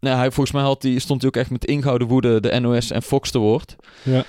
[0.00, 2.90] nou, hij, volgens mij had die, stond hij ook echt met ingehouden woede de NOS
[2.90, 3.76] en Fox te woord.
[4.02, 4.24] Ja.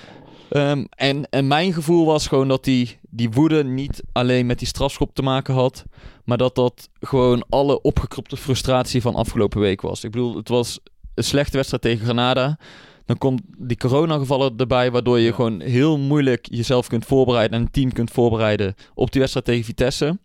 [0.50, 4.68] Ehm, en, en mijn gevoel was gewoon dat die, die woede niet alleen met die
[4.68, 5.84] strafschop te maken had,
[6.24, 10.04] maar dat dat gewoon alle opgekropte frustratie van afgelopen week was.
[10.04, 10.78] Ik bedoel, het was
[11.14, 12.58] een slechte wedstrijd tegen Granada.
[13.06, 15.32] Dan komt die coronagevallen erbij, waardoor je Ja.
[15.34, 19.64] gewoon heel moeilijk jezelf kunt voorbereiden en een team kunt voorbereiden op die wedstrijd tegen
[19.64, 20.18] Vitesse.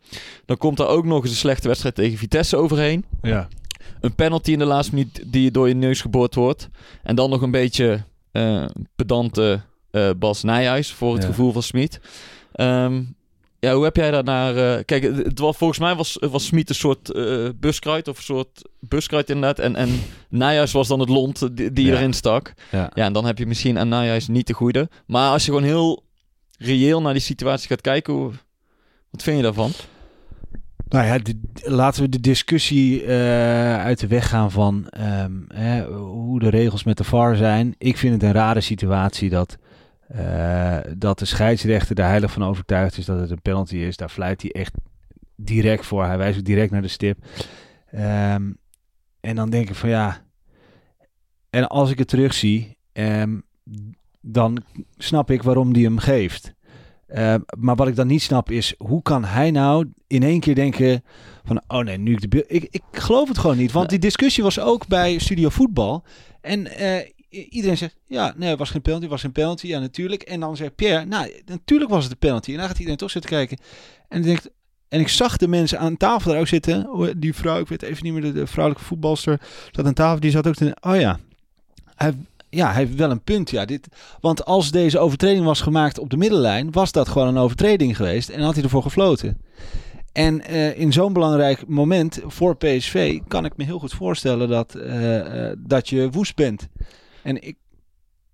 [0.46, 3.48] Dan komt er ook nog eens een slechte wedstrijd tegen Vitesse overheen Ja.
[4.02, 6.70] een penalty in de laatste minuut die door je neus geboord wordt.
[7.04, 8.66] En dan nog een beetje eh,
[8.96, 9.62] pedante
[9.92, 11.28] eh, Bas Nijhuis voor het Ja.
[11.30, 12.00] gevoel van Smit.
[12.52, 13.02] Ehm,
[13.60, 14.56] ja, hoe heb jij daar naar...
[14.78, 18.18] eh, kijk, het, het was, volgens mij was, was Smit een soort eh buskruid of
[18.18, 19.60] een soort buskruid inderdaad.
[19.60, 19.90] En, en
[20.30, 21.94] Nijhuis was dan het lont die, die Ja.
[21.96, 22.54] erin stak.
[22.72, 22.92] Ja.
[22.94, 24.90] Ja, en dan heb je misschien aan Nijhuis niet de goede.
[25.08, 26.04] Maar als je gewoon heel
[26.58, 28.32] reëel naar die situatie gaat kijken, hoe,
[29.10, 29.72] wat vind je daarvan?
[30.90, 35.86] Nou ja, de- laten we de discussie eh, uit de weg gaan van ehm, hè,
[35.86, 37.76] hoe de regels met de VAR zijn.
[37.78, 39.58] Ik vind het een rare situatie dat,
[40.10, 43.98] eh, dat de scheidsrechter er heilig van overtuigd is dat het een penalty is.
[43.98, 44.74] Daar fluit hij echt
[45.36, 46.06] direct voor.
[46.06, 47.18] Hij wijst ook direct naar de stip.
[47.92, 48.52] Ehm,
[49.20, 50.18] en dan denk ik van ja.
[51.50, 53.40] En als ik het terugzie, ehm,
[54.22, 54.64] dan
[54.98, 56.54] snap ik waarom die hem geeft.
[57.14, 60.56] Uh, maar wat ik dan niet snap is, hoe kan hij nou in één keer
[60.56, 61.04] denken
[61.44, 62.46] van, oh nee, nu ik de beeld...
[62.48, 66.04] Ik, ik geloof het gewoon niet, want die discussie was ook bij Studio Voetbal.
[66.42, 69.68] En uh, i- iedereen zegt, ja, nee, het was geen penalty, het was een penalty,
[69.68, 70.22] ja natuurlijk.
[70.22, 72.52] En dan zegt Pierre, nou, natuurlijk was het een penalty.
[72.52, 73.58] En dan gaat iedereen toch zitten kijken.
[74.08, 74.50] En, denkt,
[74.88, 76.88] en ik zag de mensen aan tafel daar ook zitten.
[77.20, 80.20] Die vrouw, ik weet even niet meer, de, vrouwelijke voetbalster zat aan tafel.
[80.20, 81.20] Die zat ook te oh ja,
[81.96, 82.14] hij,
[82.50, 83.50] ja, hij heeft wel een punt.
[83.50, 83.88] Ja, dit,
[84.22, 88.30] want als deze overtreding was gemaakt op de middenlijn, was dat gewoon een overtreding geweest
[88.30, 89.38] en had hij ervoor gefloten.
[90.12, 94.76] En uh, in zo'n belangrijk moment voor PSV kan ik me heel goed voorstellen dat,
[94.76, 96.68] uh, uh, dat je woest bent.
[97.30, 97.58] En ik.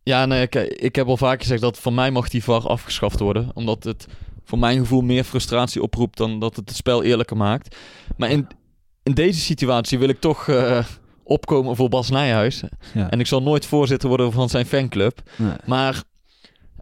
[0.03, 3.19] Ja, nee, ik, ik heb al vaak gezegd dat van mij mag die VAR afgeschaft
[3.19, 3.49] worden.
[3.53, 4.07] Omdat het
[4.43, 7.75] voor mijn gevoel meer frustratie oproept dan dat het het spel eerlijker maakt.
[8.17, 8.47] Maar in,
[9.03, 10.85] in deze situatie wil ik toch uh,
[11.23, 12.63] opkomen voor Bas Nijhuis.
[12.93, 13.09] Ja.
[13.09, 15.21] En ik zal nooit voorzitter worden van zijn fanclub.
[15.35, 15.55] Nee.
[15.65, 16.03] Maar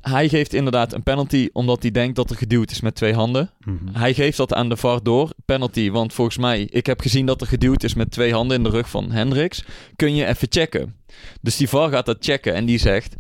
[0.10, 3.52] hij geeft inderdaad een penalty omdat hij denkt dat er geduwd is met twee handen.
[3.66, 3.96] Mm-hmm.
[3.96, 5.30] Hij geeft dat aan de VAR door.
[5.46, 8.64] Penalty, want volgens mij, ik heb gezien dat er geduwd is met twee handen in
[8.64, 9.64] de rug van Hendricks.
[9.96, 10.96] Kun je even checken.
[11.42, 13.16] Dus die VAR gaat dat checken en die zegt...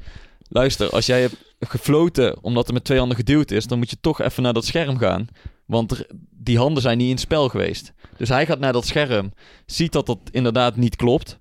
[0.49, 3.67] Luister, als jij hebt gefloten omdat er met twee handen geduwd is...
[3.67, 5.27] dan moet je toch even naar dat scherm gaan.
[5.65, 7.93] Want er, die handen zijn niet in het spel geweest.
[8.17, 9.31] Dus hij gaat naar dat scherm,
[9.65, 11.39] ziet dat dat inderdaad niet klopt...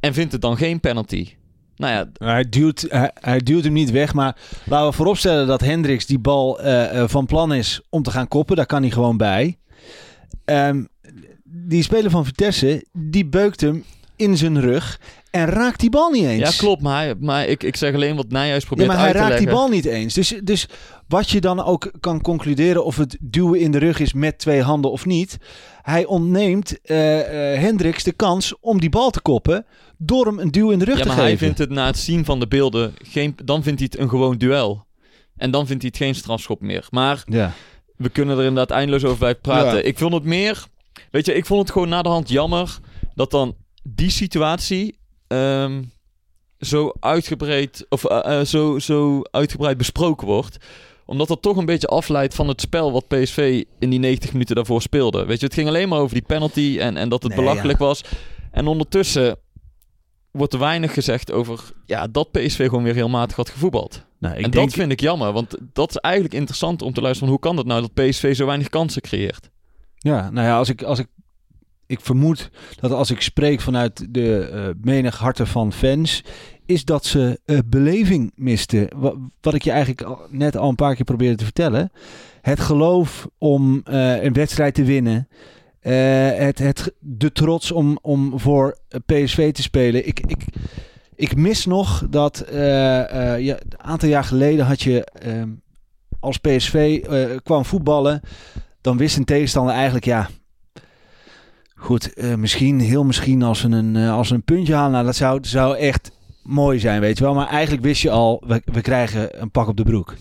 [0.00, 1.28] en vindt het dan geen penalty.
[1.76, 2.44] Nou ja, hij,
[3.40, 7.26] duwt, hem niet weg, maar laten we vooropstellen dat Hendricks die bal uh, uh, van
[7.26, 8.56] plan is om te gaan koppen.
[8.56, 9.58] Daar kan hij gewoon bij.
[10.44, 10.88] Um,
[11.44, 13.84] die speler van Vitesse, die beukt hem
[14.16, 15.00] in zijn rug
[15.34, 16.50] en raakt die bal niet eens.
[16.50, 19.12] Ja, klopt, maar, hij, maar ik, ik zeg alleen wat Nijhuis probeert ja, maar hij
[19.12, 19.46] raakt leggen.
[19.46, 20.14] die bal niet eens.
[20.14, 20.68] Dus, dus
[21.08, 24.62] wat je dan ook kan concluderen of het duwen in de rug is met twee
[24.62, 25.38] handen of niet.
[25.82, 27.24] Hij ontneemt uh, uh,
[27.60, 29.66] Hendricks de kans om die bal te koppen
[29.98, 31.30] door hem een duw in de rug ja, te maar geven.
[31.30, 34.08] hij vindt het na het zien van de beelden, geen, dan vindt hij het een
[34.08, 34.86] gewoon duel.
[35.36, 36.86] En dan vindt hij het geen strafschop meer.
[36.90, 37.52] Maar ja.
[37.96, 39.76] we kunnen er inderdaad eindeloos over blijven praten.
[39.76, 39.82] Ja.
[39.82, 40.64] Ik vond het meer,
[41.10, 42.78] weet je, ik vond het gewoon na de hand jammer
[43.14, 45.02] dat dan die situatie
[45.34, 45.92] um,
[46.58, 50.58] zo uitgebreid of uh, uh, zo, zo uitgebreid besproken wordt
[51.06, 54.54] omdat dat toch een beetje afleidt van het spel wat PSV in die 90 minuten
[54.54, 55.24] daarvoor speelde.
[55.24, 57.78] Weet je, het ging alleen maar over die penalty en, en dat het nee, belachelijk
[57.78, 57.84] ja.
[57.84, 58.04] was.
[58.50, 59.36] En ondertussen
[60.30, 64.04] wordt er weinig gezegd over ja, dat PSV gewoon weer heel matig had gevoetbald.
[64.18, 67.40] Nou, en dat vind ik jammer, want dat is eigenlijk interessant om te luisteren hoe
[67.40, 69.50] kan het nou dat PSV zo weinig kansen creëert.
[69.98, 71.06] Ja, nou ja, als ik, als ik,
[71.86, 76.24] ik vermoed dat als ik spreek vanuit de uh, menig harten van fans,
[76.66, 78.88] is dat ze uh, beleving misten.
[78.96, 81.90] Wat, wat ik je eigenlijk net al een paar keer probeerde te vertellen.
[82.40, 85.28] Het geloof om uh, een wedstrijd te winnen.
[85.80, 90.06] Het, het, de trots om, om voor PSV te spelen.
[90.06, 90.44] Ik, ik,
[91.14, 95.06] ik mis nog dat ja, een aantal jaar geleden had je
[96.20, 97.00] als PSV
[97.42, 98.20] kwam voetballen.
[98.80, 100.28] Dan wist een tegenstander eigenlijk ja.
[101.84, 104.92] Goed, misschien, heel misschien als een, als ze een puntje halen.
[104.92, 106.10] Nou, dat zou, zou echt
[106.42, 107.34] mooi zijn, weet je wel.
[107.34, 110.14] Maar eigenlijk wist je al, we, we krijgen een pak op de broek.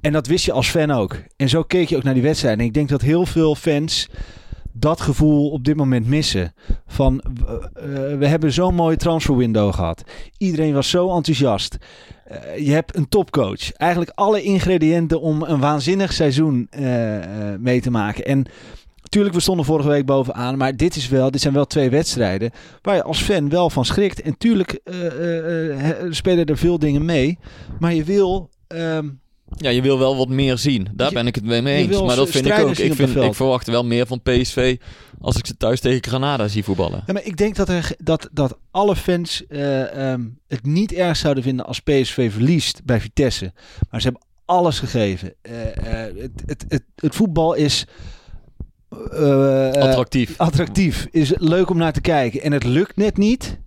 [0.00, 1.16] En dat wist je als fan ook.
[1.36, 2.58] En zo keek je ook naar die wedstrijd.
[2.58, 4.08] En ik denk dat heel veel fans
[4.72, 6.54] dat gevoel op dit moment missen.
[6.86, 7.52] Van uh,
[8.18, 10.02] we hebben zo'n mooie transfer window gehad.
[10.38, 11.76] Iedereen was zo enthousiast.
[12.58, 13.72] Je hebt een topcoach.
[13.72, 16.68] Eigenlijk alle ingrediënten om een waanzinnig seizoen
[17.58, 18.24] mee te maken.
[18.24, 18.46] En
[19.06, 20.56] natuurlijk, we stonden vorige week bovenaan.
[20.56, 22.50] Maar dit, is wel, dit zijn wel twee wedstrijden
[22.82, 24.20] waar je als fan wel van schrikt.
[24.20, 27.38] En tuurlijk uh, spelen er veel dingen mee.
[27.78, 28.50] Maar je wil...
[28.68, 29.20] Um,
[29.56, 30.88] ja, je wil wel wat meer zien.
[30.94, 32.02] Daar Je- ben ik het mee eens.
[32.02, 32.76] Maar dat vind ik ook.
[32.76, 34.76] Ik, vind, ik verwacht wel meer van PSV
[35.20, 37.02] als ik ze thuis tegen Granada zie voetballen.
[37.06, 41.16] Ja, maar ik denk dat, er, dat, dat alle fans eh, ehm, het niet erg
[41.16, 43.52] zouden vinden als PSV verliest bij Vitesse.
[43.90, 45.34] Maar ze hebben alles gegeven.
[45.42, 47.86] Eh, eh, het, het, het, het voetbal is
[49.12, 50.34] eh, eh, Attractief.
[50.36, 51.06] attractief.
[51.10, 52.42] Is leuk om naar te kijken.
[52.42, 53.58] En het lukt net niet.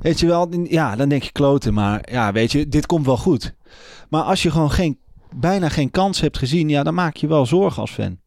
[0.00, 1.74] Weet je wel, ja, dan denk je kloten.
[1.74, 3.54] Maar ja, weet je, dit komt wel goed.
[4.08, 4.98] Maar als je gewoon geen,
[5.36, 8.18] bijna geen kans hebt gezien, ja, dan maak je wel zorgen als fan.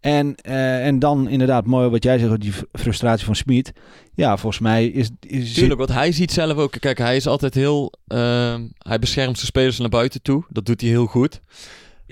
[0.00, 3.72] En, eh, en dan inderdaad mooi wat jij zegt, die fr- frustratie van Smit.
[4.14, 5.08] Ja, volgens mij is...
[5.20, 6.72] is Tuurlijk, want hij ziet zelf ook...
[6.80, 7.92] Kijk, hij is altijd heel...
[8.06, 10.44] ehm, hij beschermt zijn spelers naar buiten toe.
[10.48, 11.40] Dat doet hij heel goed.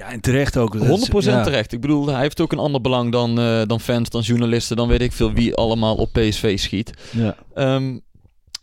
[0.00, 0.72] Ja, en terecht ook.
[0.72, 1.42] Dat is- 100% ja.
[1.42, 1.72] terecht.
[1.72, 4.88] Ik bedoel, hij heeft ook een ander belang dan, eh, dan fans, dan journalisten, dan
[4.88, 6.90] weet ik veel wie allemaal op PSV schiet.
[7.10, 7.36] Ja.
[7.54, 7.98] Ehm,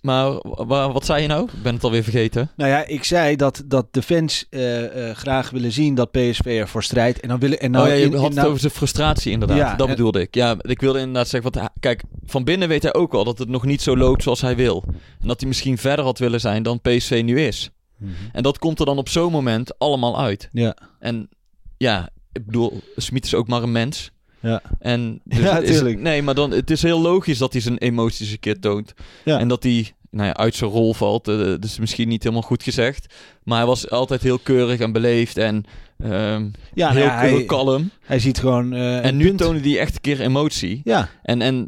[0.02, 1.43] maar wa- wat zei je nou?
[1.43, 2.50] Ik ben het alweer vergeten.
[2.56, 6.45] Nou ja, ik zei dat, dat de fans eh, eh, graag willen zien dat PSV
[6.45, 7.19] ervoor strijdt.
[7.19, 7.60] En dan willen...
[7.60, 9.58] En nou, oh ja, je in- had in- het nou- over zijn frustratie inderdaad.
[9.58, 10.36] Ja, dat en- bedoelde ik.
[10.36, 13.38] Ja, ik wilde inderdaad zeggen, want hij- kijk, van binnen weet hij ook wel dat
[13.38, 14.84] het nog niet zo loopt zoals hij wil.
[15.21, 17.69] En dat hij misschien verder had willen zijn dan PSV nu is.
[17.98, 18.12] Mhm.
[18.32, 20.50] En dat komt er dan op zo'n moment allemaal uit.
[20.52, 20.76] Ja.
[21.00, 21.30] En
[21.78, 24.12] ja, ik bedoel, Smit is ook maar een mens.
[24.40, 24.62] Ja.
[24.80, 28.32] En dus Ja, is- nee, maar dan, het is heel logisch dat hij zijn emoties
[28.32, 28.94] een keer toont.
[29.26, 29.40] Ja.
[29.40, 31.26] En dat hij nou ja, uit zijn rol valt.
[31.26, 33.14] dat is misschien niet helemaal goed gezegd.
[33.44, 35.64] Maar hij was altijd heel keurig en beleefd en
[35.98, 37.90] ehm, Ja, heel, nou ja, hij, kalm.
[38.06, 38.74] hij ziet gewoon...
[38.74, 39.38] eh, En nu punt.
[39.38, 40.82] toonde hij echt een keer emotie.
[40.84, 41.68] Ja, En, en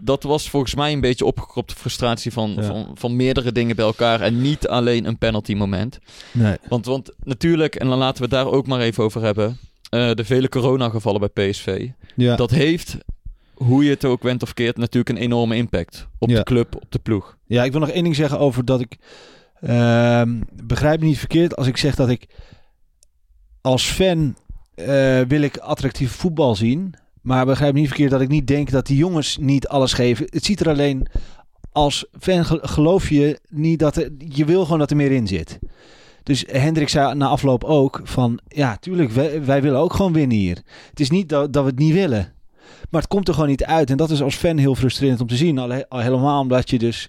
[0.00, 2.62] dat was volgens mij een beetje opgekropte frustratie van, Ja.
[2.62, 4.20] van, van meerdere dingen bij elkaar.
[4.20, 5.98] En niet alleen een penalty moment.
[6.32, 6.56] nee.
[6.68, 9.58] Want, want natuurlijk, en dan laten we het daar ook maar even over hebben.
[9.90, 11.88] eh, de vele coronagevallen bij PSV.
[12.16, 12.36] Ja.
[12.36, 12.96] Dat heeft,
[13.54, 16.06] hoe je het ook went of keert, natuurlijk een enorme impact.
[16.18, 16.36] Op Ja.
[16.36, 17.36] de club, op de ploeg.
[17.46, 18.96] Ja, ik wil nog één ding zeggen over dat ik.
[19.60, 22.26] ehm, begrijp me niet verkeerd als ik zeg dat ik.
[23.60, 24.36] Als fan
[24.74, 26.94] eh, wil ik attractief voetbal zien.
[27.28, 30.26] Maar begrijp me niet verkeerd dat ik niet denk dat die jongens niet alles geven.
[30.30, 31.06] Het ziet er alleen.
[31.72, 34.10] Als fan ge- geloof je niet dat er.
[34.18, 35.58] Je wil gewoon dat er meer in zit.
[36.22, 38.38] Dus Hendrik zei na afloop ook van.
[38.48, 40.62] Ja, tuurlijk, wij, wij willen ook gewoon winnen hier.
[40.90, 42.32] Het is niet dat, dat we het niet willen.
[42.90, 43.90] Maar het komt er gewoon niet uit.
[43.90, 45.58] En dat is als fan heel frustrerend om te zien.
[45.58, 47.08] Al, al helemaal omdat je dus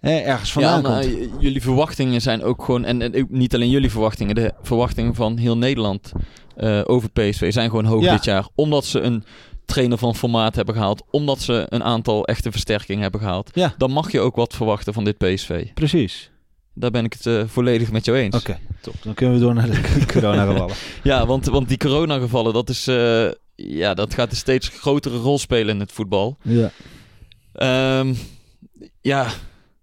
[0.00, 1.14] hè, ergens vandaan ja, maar, komt.
[1.14, 5.56] eh, jullie verwachtingen zijn ook gewoon, en, niet alleen jullie verwachtingen, de verwachtingen van heel
[5.58, 6.12] Nederland
[6.56, 8.12] eh, over PSV zijn gewoon hoog Ja.
[8.14, 8.46] dit jaar.
[8.54, 9.24] Omdat ze een
[9.64, 13.50] trainer van formaat hebben gehaald, omdat ze een aantal echte versterkingen hebben gehaald.
[13.54, 13.74] Ja.
[13.78, 15.72] Dan mag je ook wat verwachten van dit PSV.
[15.74, 16.30] Precies.
[16.74, 18.36] Daar ben ik het eh, volledig met jou eens.
[18.36, 18.94] Oké, top.
[19.02, 20.74] Dan kunnen we door naar de coronagevallen.
[21.02, 25.38] Ja, want, want die coronagevallen, dat is, eh, ja, dat gaat een steeds grotere rol
[25.38, 26.36] spelen in het voetbal.
[26.42, 26.70] ja.
[27.52, 28.14] Ehm,
[29.00, 29.26] ja,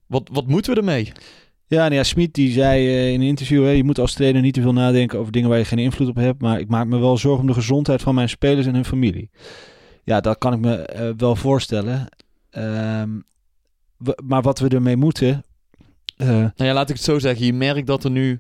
[0.06, 1.12] wat, wat moeten we ermee?
[1.68, 3.64] Ja, nou ja, Smit die zei eh, in een interview...
[3.64, 6.08] Hè, je moet als trainer niet te veel nadenken over dingen waar je geen invloed
[6.08, 6.42] op hebt.
[6.42, 9.30] Maar ik maak me wel zorgen om de gezondheid van mijn spelers en hun familie.
[10.10, 12.08] Ja, dat kan ik me eh, wel voorstellen.
[12.50, 13.10] Ehm,
[14.24, 15.44] maar wat we ermee moeten...
[16.18, 17.46] eh, Nou ja, laat ik het zo zeggen.
[17.46, 18.40] Je merkt dat er nu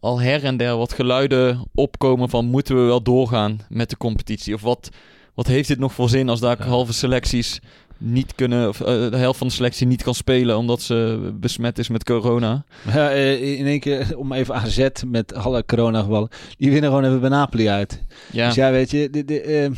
[0.00, 4.54] al her en der wat geluiden opkomen van moeten we wel doorgaan met de competitie?
[4.54, 4.88] Of wat,
[5.34, 6.64] wat heeft dit nog voor zin als daar Ja.
[6.66, 7.60] halve selecties
[7.98, 11.78] niet kunnen, of eh, de helft van de selectie niet kan spelen omdat ze besmet
[11.78, 12.64] is met corona?
[12.94, 16.28] Ja, in één keer, om even AZ met alle coronagevallen.
[16.56, 18.02] Die winnen gewoon even bij Napoli uit.
[18.32, 18.46] Ja.
[18.46, 19.10] Dus ja, weet je...
[19.10, 19.70] De, de,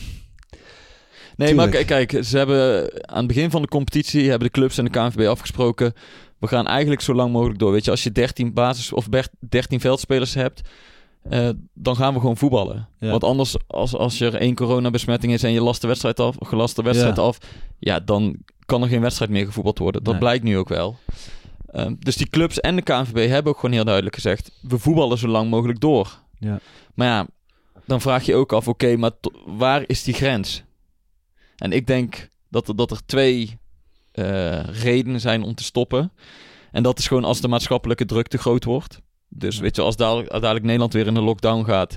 [1.37, 1.87] Nee, maar Tuurlijk.
[1.87, 4.91] kijk, kijk, ze hebben aan het begin van de competitie hebben de clubs en de
[4.91, 5.93] KNVB afgesproken.
[6.39, 7.73] We gaan eigenlijk zo lang mogelijk door.
[7.73, 10.61] Weet je, als je 13 basis of ber- 13 veldspelers hebt,
[11.23, 12.89] eh, dan gaan we gewoon voetballen.
[13.01, 13.11] Ja.
[13.11, 16.77] Want anders, als, als er één coronabesmetting is en je last de wedstrijd af, gelast
[16.77, 17.23] de wedstrijd Ja.
[17.23, 17.39] af,
[17.79, 20.03] ja, dan kan er geen wedstrijd meer gevoetbald worden.
[20.03, 20.21] Dat Nee.
[20.23, 20.97] blijkt nu ook wel.
[21.67, 25.19] Ehm, dus die clubs en de KNVB hebben ook gewoon heel duidelijk gezegd: we voetballen
[25.19, 26.19] zo lang mogelijk door.
[26.39, 26.59] Ja.
[26.95, 27.27] Maar ja,
[27.87, 29.11] dan vraag je ook af: oké, maar
[29.47, 30.63] waar is die grens?
[31.63, 33.59] En ik denk dat er, dat er twee
[34.13, 36.13] eh, redenen zijn om te stoppen.
[36.73, 39.01] En dat is gewoon als de maatschappelijke druk te groot wordt.
[39.29, 41.97] Dus weet je, als dadelijk, dadelijk Nederland weer in een lockdown gaat.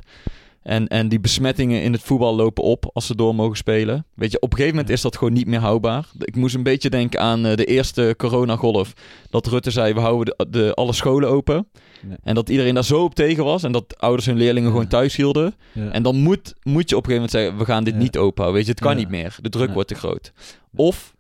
[0.61, 4.05] En, en die besmettingen in het voetbal lopen op als ze door mogen spelen.
[4.13, 6.07] Weet je, op een gegeven moment is dat gewoon niet meer houdbaar.
[6.19, 8.93] Ik moest een beetje denken aan eh, de eerste coronagolf.
[9.29, 11.67] Dat Rutte zei, we houden de, de, alle scholen open.
[12.23, 13.63] En dat iedereen daar zo op tegen was.
[13.63, 14.75] En dat ouders hun leerlingen Ja.
[14.75, 15.55] gewoon thuis hielden.
[15.71, 15.89] ja.
[15.91, 17.99] En dan moet, moet je op een gegeven moment zeggen, we gaan dit Ja.
[17.99, 18.55] niet openhouden.
[18.55, 19.35] Weet je, het kan niet meer.
[19.41, 20.31] De druk wordt te groot.
[20.75, 21.13] Of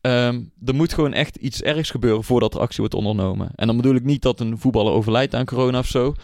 [0.00, 3.50] ehm, er moet gewoon echt iets ergs gebeuren voordat er actie wordt ondernomen.
[3.54, 6.14] En dan bedoel ik niet dat een voetballer overlijdt aan corona of zo.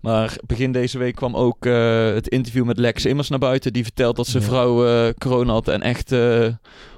[0.00, 3.72] Maar begin deze week kwam ook eh, het interview met Lex Immers naar buiten.
[3.72, 6.46] Die vertelt dat zijn vrouw eh, corona had en echt eh,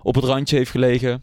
[0.02, 1.22] op het randje heeft gelegen.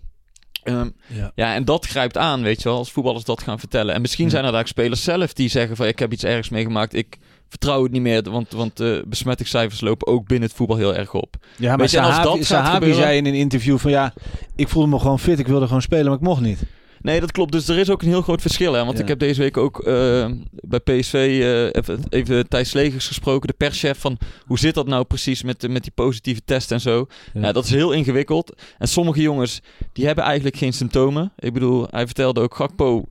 [0.63, 1.31] Ehm, ja.
[1.35, 3.93] ja, en dat grijpt aan, weet je wel, als voetballers dat gaan vertellen.
[3.95, 4.31] En misschien Ja.
[4.31, 5.85] zijn er daar spelers zelf die zeggen van...
[5.87, 7.17] ik heb iets ergs meegemaakt, ik
[7.49, 8.23] vertrouw het niet meer...
[8.31, 11.35] want, want de besmettingscijfers lopen ook binnen het voetbal heel erg op.
[11.57, 13.91] Ja, maar Weet je, en als Sahabi, dat Sahabi gebeuren- zei in een interview van
[13.91, 14.13] ja,
[14.55, 16.59] ik voelde me gewoon fit, ik wilde gewoon spelen, maar ik mocht niet.
[17.03, 17.51] Nee, dat klopt.
[17.51, 18.73] Dus er is ook een heel groot verschil.
[18.73, 18.83] Hè?
[18.85, 19.01] Want Ja.
[19.03, 23.53] ik heb deze week ook eh, bij PSV eh, even, even Thijs Legers gesproken, de
[23.57, 27.05] perschef, van hoe zit dat nou precies met, met die positieve test en zo.
[27.33, 27.41] Ja.
[27.41, 27.51] Ja.
[27.51, 28.61] dat is heel ingewikkeld.
[28.77, 29.59] En sommige jongens,
[29.93, 31.33] die hebben eigenlijk geen symptomen.
[31.37, 33.03] Ik bedoel, hij vertelde ook, Gakpo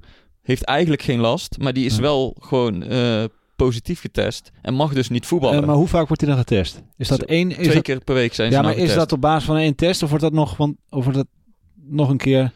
[0.43, 2.01] heeft eigenlijk geen last, maar die is Ja.
[2.03, 3.25] wel gewoon eh,
[3.57, 5.67] positief getest en mag dus niet voetballen.
[5.67, 6.83] Maar hoe vaak wordt hij dan getest?
[6.97, 7.51] Is dat één?
[7.51, 9.09] Is Twee dat, keer per week zijn ze ja, nou maar is getest.
[9.09, 11.27] dat op basis van één test of wordt dat nog, van, of wordt dat
[11.89, 12.53] nog een keer?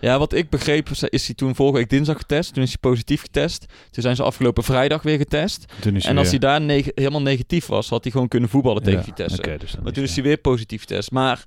[0.00, 2.54] Ja, wat ik begreep is hij toen vorige week dinsdag getest.
[2.54, 3.66] Toen is hij positief getest.
[3.90, 5.64] Toen zijn ze afgelopen vrijdag weer getest.
[6.04, 9.04] En als hij daar neg- helemaal negatief was, had hij gewoon kunnen voetballen tegen Ja,
[9.04, 9.56] Vitesse.
[9.58, 11.10] dus Maar toen is hij weer positief getest.
[11.10, 11.44] Maar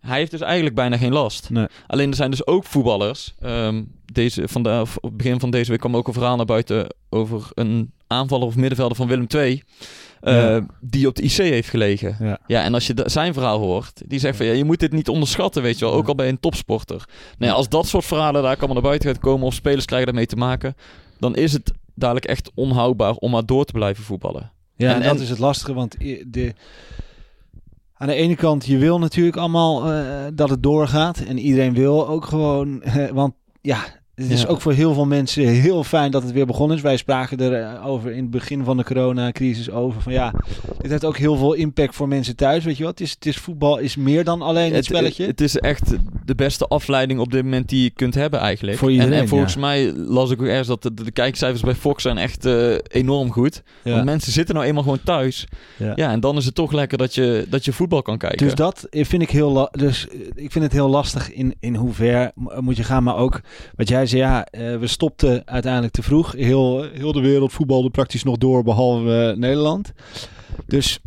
[0.00, 1.50] hij heeft dus eigenlijk bijna geen last.
[1.50, 1.66] Nee.
[1.86, 3.34] Alleen er zijn dus ook voetballers.
[3.40, 6.44] ehm, deze, van de, op het begin van deze week kwam ook een verhaal naar
[6.46, 9.62] buiten over een aanvaller of middenvelder van Willem II.
[10.24, 10.66] Eh, Ja.
[10.80, 12.16] Die op de IC heeft gelegen.
[12.20, 12.38] Ja.
[12.46, 15.08] Ja, en als je zijn verhaal hoort, die zegt van ja, je moet dit niet
[15.08, 15.94] onderschatten, weet je wel.
[15.94, 17.04] Ook al bij een topsporter.
[17.38, 20.06] Nou ja, als dat soort verhalen daar allemaal naar buiten gaat komen, of spelers krijgen
[20.06, 20.74] daarmee te maken,
[21.18, 24.52] dan is het dadelijk echt onhoudbaar om maar door te blijven voetballen.
[24.76, 26.52] Ja, en, En- dat en- is het lastige, want de,
[27.94, 31.18] aan de ene kant, je wil natuurlijk allemaal eh, dat het doorgaat.
[31.18, 32.82] En iedereen wil ook gewoon,
[33.12, 34.46] want ja, het is Ja.
[34.48, 36.82] ook voor heel veel mensen heel fijn dat het weer begonnen is.
[36.82, 40.34] Wij spraken er eh, over in het begin van de coronacrisis over van ja,
[40.80, 42.98] dit heeft ook heel veel impact voor mensen thuis, weet je wat?
[42.98, 45.26] Het is, het is voetbal is meer dan alleen het, spelletje.
[45.26, 48.78] Het, is echt de beste afleiding op dit moment die je kunt hebben eigenlijk.
[48.78, 49.60] Voor en, iedereen, en volgens ja.
[49.60, 53.32] mij las ik ook ergens dat de, de kijkcijfers bij Fox zijn echt eh, enorm
[53.32, 53.62] goed.
[53.82, 53.92] ja.
[53.92, 55.46] Want mensen zitten nou eenmaal gewoon thuis.
[55.78, 55.94] Ja.
[55.96, 58.46] En dan is het toch lekker dat je, dat je voetbal kan kijken.
[58.46, 61.92] Dus dat vind ik heel, dus eh, ik vind het heel lastig in, in hoe
[61.92, 63.02] ver mo- moet je gaan.
[63.02, 63.40] Maar ook
[63.76, 66.32] wat jij zei, ja, eh, we stopten uiteindelijk te vroeg.
[66.32, 69.92] Heel, heel de wereld voetbalde praktisch nog door, behalve eh, Nederland.
[70.66, 70.98] Dus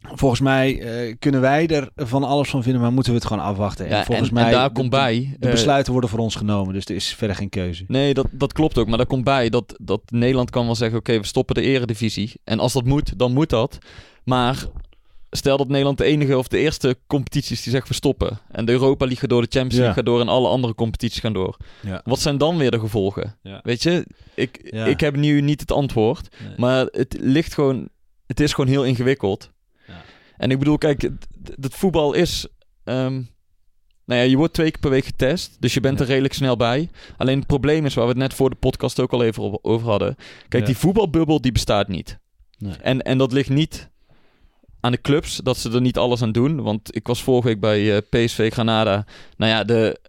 [0.00, 3.44] volgens mij eh, kunnen wij er van alles van vinden, maar moeten we het gewoon
[3.44, 3.86] afwachten.
[3.86, 5.36] En volgens en, mij en daar de- komt bij...
[5.38, 7.84] De besluiten worden voor ons genomen, dus er is verder geen keuze.
[7.86, 8.88] Nee, dat, dat klopt ook.
[8.88, 10.98] Maar daar komt bij dat, dat Nederland kan wel zeggen...
[10.98, 12.32] oké, we stoppen de eredivisie.
[12.44, 13.78] En als dat moet, dan moet dat.
[14.24, 14.64] Maar
[15.30, 18.38] stel dat Nederland de enige of de eerste competitie is die zegt we stoppen.
[18.50, 19.80] En de Europa League gaat door, de Champions Ja.
[19.80, 20.20] League gaat door...
[20.20, 21.56] en alle andere competities gaan door.
[21.80, 22.00] Ja.
[22.04, 23.36] Wat zijn dan weer de gevolgen?
[23.42, 23.60] Ja.
[23.62, 26.36] Weet je, ik, ik heb nu niet het antwoord.
[26.44, 26.54] Nee.
[26.56, 27.88] Maar het ligt gewoon...
[28.26, 29.50] Het is gewoon heel ingewikkeld.
[29.86, 30.02] Ja.
[30.36, 31.02] En ik bedoel, kijk,
[31.60, 32.46] het, voetbal is...
[32.84, 33.22] ehm,
[34.04, 36.56] nou ja, je wordt twee keer per week getest, dus je bent er redelijk snel
[36.56, 36.88] bij.
[37.16, 39.88] Alleen het probleem is, waar we het net voor de podcast ook al even over
[39.88, 40.16] hadden.
[40.48, 42.18] Kijk, die voetbalbubbel die bestaat niet.
[42.58, 42.74] Nee.
[42.82, 43.89] En, en dat ligt niet
[44.80, 46.62] aan de clubs, dat ze er niet alles aan doen.
[46.62, 49.06] Want ik was vorige week bij eh, PSV Granada.
[49.36, 50.00] Nou ja, de,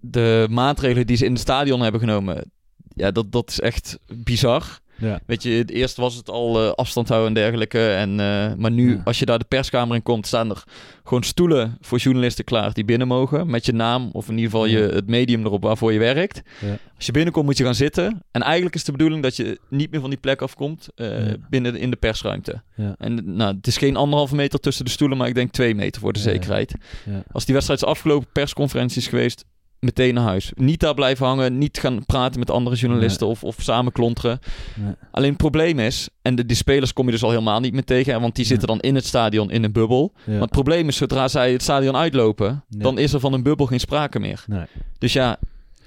[0.00, 2.52] de maatregelen die ze in het stadion hebben genomen...
[2.96, 4.80] Ja, dat, dat is echt bizar.
[5.04, 5.20] Ja.
[5.26, 7.88] Weet je, het eerst was het al eh, afstand houden en dergelijke.
[7.88, 9.00] En, eh, maar nu, Ja.
[9.04, 10.64] als je daar de perskamer in komt, staan er
[11.04, 13.50] gewoon stoelen voor journalisten klaar die binnen mogen.
[13.50, 16.42] Met je naam of in ieder geval je, het medium erop waarvoor je werkt.
[16.60, 16.76] Ja.
[16.96, 18.22] Als je binnenkomt moet je gaan zitten.
[18.30, 21.08] En eigenlijk is de bedoeling dat je niet meer van die plek afkomt eh,
[21.50, 22.62] binnen in de persruimte.
[22.76, 22.94] Ja.
[22.98, 26.00] En nou, het is geen anderhalve meter tussen de stoelen, maar ik denk twee meter
[26.00, 26.74] voor de zekerheid.
[27.04, 27.22] Ja.
[27.32, 29.44] Als die wedstrijd is afgelopen, persconferentie is geweest,
[29.78, 30.52] meteen naar huis.
[30.54, 34.38] Niet daar blijven hangen, niet gaan praten met andere journalisten of, of samen klonteren.
[34.76, 34.94] Nee.
[35.10, 37.84] Alleen het probleem is, en de, die spelers kom je dus al helemaal niet meer
[37.84, 40.12] tegen, want die zitten dan in het stadion in een bubbel.
[40.24, 40.32] Ja.
[40.32, 43.66] Maar het probleem is, zodra zij het stadion uitlopen, dan is er van een bubbel
[43.66, 44.44] geen sprake meer.
[44.46, 44.64] Nee.
[44.98, 45.38] Dus ja,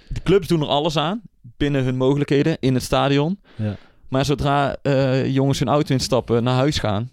[0.08, 1.22] de clubs doen er alles aan,
[1.58, 3.40] binnen hun mogelijkheden, in het stadion.
[3.56, 3.76] Ja.
[4.08, 7.12] Maar zodra eh, jongens hun auto instappen, naar huis gaan,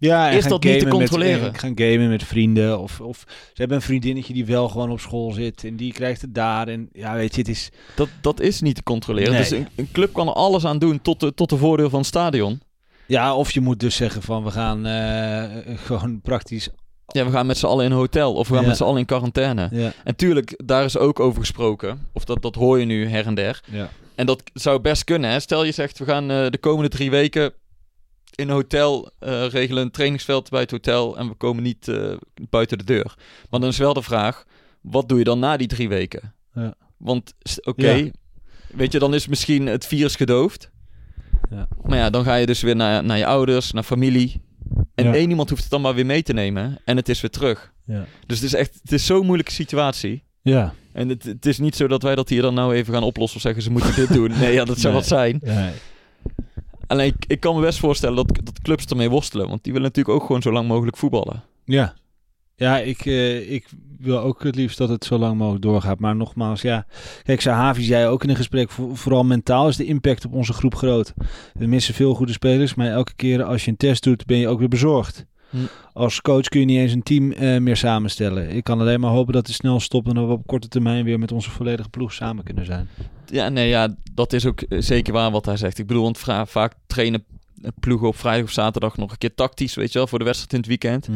[0.00, 1.46] Ja, en Is dat niet te met- controleren?
[1.52, 2.78] en gaan gamen met vrienden.
[2.80, 5.64] Of, of ze hebben een vriendinnetje die wel gewoon op school zit.
[5.64, 6.68] En die krijgt het daar.
[6.68, 7.70] En ja, weet je, het is...
[7.96, 9.30] dat, dat is niet te controleren.
[9.32, 9.40] Nee.
[9.40, 11.98] Dus een, een club kan er alles aan doen tot de, tot de voordeel van
[11.98, 12.60] het stadion.
[13.06, 15.44] Ja, of je moet dus zeggen van we gaan eh,
[15.86, 16.68] gewoon praktisch...
[17.06, 18.68] Ja, we gaan met z'n allen in een hotel of we gaan Ja.
[18.68, 19.68] met z'n allen in quarantaine.
[19.72, 22.06] Ja, En tuurlijk, daar is ook over gesproken.
[22.12, 23.60] Of dat, dat hoor je nu her en der.
[23.70, 23.88] ja.
[24.14, 25.30] En dat zou best kunnen.
[25.30, 25.40] Hè?
[25.40, 27.52] Stel je zegt, we gaan eh, de komende drie weken
[28.36, 31.18] in een hotel eh, regelen, een trainingsveld bij het hotel.
[31.18, 32.12] En we komen niet eh,
[32.50, 33.14] buiten de deur.
[33.50, 34.44] Maar dan is wel de vraag,
[34.80, 36.34] wat doe je dan na die drie weken?
[36.54, 36.74] Ja.
[36.96, 38.10] Want, oké, Ja.
[38.74, 40.70] weet je, dan is misschien het virus gedoofd.
[41.50, 41.68] Ja.
[41.82, 44.42] Maar ja, dan ga je dus weer naar, naar je ouders, naar familie.
[44.94, 46.78] En één iemand hoeft het dan maar weer mee te nemen.
[46.84, 47.72] En het is weer terug.
[47.84, 48.04] Ja.
[48.26, 50.24] Dus het is echt, het is zo'n moeilijke situatie.
[50.42, 50.74] Ja.
[50.92, 53.36] En het, het is niet zo dat wij dat hier dan nou even gaan oplossen
[53.36, 54.30] of zeggen ze moeten dit doen.
[54.38, 55.02] Nee, ja, dat zou Nee.
[55.02, 55.40] wat zijn.
[55.44, 55.72] ja.
[56.90, 59.48] Alleen ik, ik kan me best voorstellen dat, dat clubs ermee worstelen.
[59.48, 61.42] Want die willen natuurlijk ook gewoon zo lang mogelijk voetballen.
[61.64, 61.94] Ja,
[62.54, 65.98] ja ik, eh, ik wil ook het liefst dat het zo lang mogelijk doorgaat.
[66.00, 66.86] Maar nogmaals, ja.
[67.22, 70.52] Kijk, Sahavi zei ook in een gesprek, voor- vooral mentaal is de impact op onze
[70.52, 71.14] groep groot.
[71.54, 74.48] We missen veel goede spelers, maar elke keer als je een test doet, ben je
[74.48, 75.26] ook weer bezorgd.
[75.50, 75.56] Hm.
[75.92, 78.50] Als coach kun je niet eens een team eh, meer samenstellen.
[78.50, 81.04] Ik kan alleen maar hopen dat het snel stopt en dat we op korte termijn
[81.04, 82.88] weer met onze volledige ploeg samen kunnen zijn.
[83.26, 85.78] Ja, nee, ja, dat is ook eh, zeker waar wat hij zegt.
[85.78, 87.24] Ik bedoel, want vaak trainen
[87.62, 90.24] eh, ploegen op vrijdag of zaterdag nog een keer tactisch, weet je wel, voor de
[90.24, 91.08] wedstrijd in het weekend.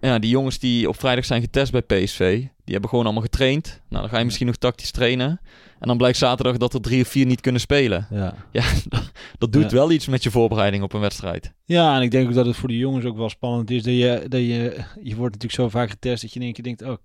[0.00, 3.80] Ja, die jongens die op vrijdag zijn getest bij PSV, die hebben gewoon allemaal getraind.
[3.88, 5.40] Nou, dan ga je misschien nog tactisch trainen.
[5.78, 8.06] En dan blijkt zaterdag dat er drie of vier niet kunnen spelen.
[8.10, 8.34] Ja.
[8.52, 9.76] Ja, dat, dat doet Ja.
[9.76, 11.52] wel iets met je voorbereiding op een wedstrijd.
[11.64, 13.82] Ja, en ik denk ook dat het voor de jongens ook wel spannend is.
[13.82, 16.64] Dat je, dat je, je wordt natuurlijk zo vaak getest dat je in één keer
[16.64, 16.96] denkt, oh,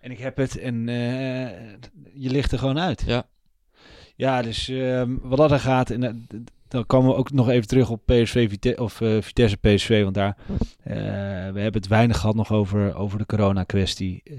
[0.00, 0.94] En ik heb het en eh,
[2.14, 3.02] je ligt er gewoon uit.
[3.06, 3.26] Ja.
[4.16, 7.66] Ja, dus ehm, wat dat er gaat, en d- dan komen we ook nog even
[7.66, 10.36] terug op PSV Vite of eh, Vitesse PSV, want daar
[10.82, 10.94] eh,
[11.52, 14.36] we hebben het weinig gehad nog over, over de corona kwestie eh,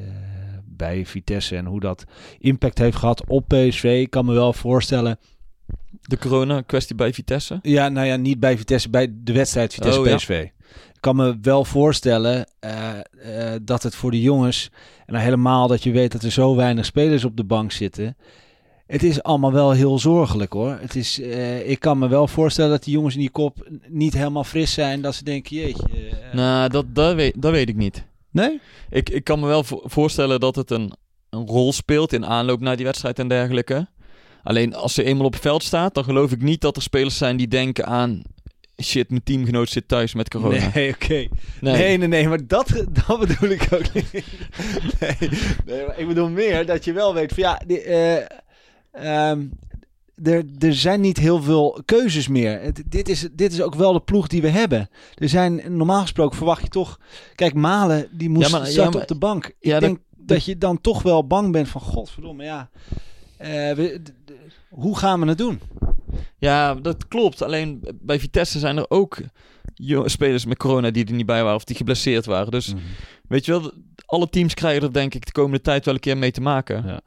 [0.65, 2.03] bij Vitesse en hoe dat
[2.39, 3.83] impact heeft gehad op PSV.
[3.83, 5.19] Ik kan me wel voorstellen,
[6.01, 7.59] De corona-kwestie bij Vitesse.
[7.61, 10.15] ja, nou ja, niet bij Vitesse, bij de wedstrijd Vitesse Oh, ja.
[10.15, 10.47] PSV.
[10.93, 14.69] Ik kan me wel voorstellen eh, eh, dat het voor de jongens,
[15.05, 18.17] en dan helemaal dat je weet dat er zo weinig spelers op de bank zitten.
[18.87, 20.77] Het is allemaal wel heel zorgelijk hoor.
[20.81, 24.13] Het is, eh, ik kan me wel voorstellen dat die jongens in die kop niet
[24.13, 25.01] helemaal fris zijn.
[25.01, 25.83] Dat ze denken, jeetje.
[25.87, 28.03] eh, Nou, dat, dat, weet, dat weet ik niet.
[28.31, 28.59] nee?
[28.89, 30.93] Ik, ik kan me wel vo- voorstellen dat het een,
[31.29, 33.87] een rol speelt in aanloop naar die wedstrijd en dergelijke.
[34.43, 37.17] Alleen als ze eenmaal op het veld staat, dan geloof ik niet dat er spelers
[37.17, 38.21] zijn die denken aan...
[38.83, 40.71] Shit, mijn teamgenoot zit thuis met corona.
[40.73, 41.13] Nee, oké.
[41.13, 41.27] Nee.
[41.61, 44.11] Nee, nee, nee, maar dat, dat bedoel ik ook niet.
[44.99, 45.29] Nee,
[45.65, 48.25] nee, maar ik bedoel meer dat je wel weet van ja, die, eh,
[48.93, 49.45] ehm,
[50.23, 52.61] er, er zijn niet heel veel keuzes meer.
[52.61, 54.89] Het, dit, is, dit is ook wel de ploeg die we hebben.
[55.15, 56.99] Er zijn, normaal gesproken verwacht je toch...
[57.35, 59.45] Kijk, Malen, die moest Ja, maar- ja, starten maar- op de bank.
[59.45, 61.81] Ik Ja, denk dat, je dan toch wel bang bent van...
[61.81, 62.69] Godverdomme, ja.
[63.37, 64.01] eh, we-
[64.69, 65.59] hoe gaan we het doen?
[66.37, 67.41] Ja, dat klopt.
[67.41, 69.17] Alleen bij Vitesse zijn er ook
[70.05, 72.51] spelers met corona die er niet bij waren of die geblesseerd waren.
[72.51, 72.73] Dus
[73.27, 73.71] weet je wel,
[74.05, 76.83] alle teams krijgen er denk ik de komende tijd wel een keer mee te maken.
[76.85, 77.01] Ja.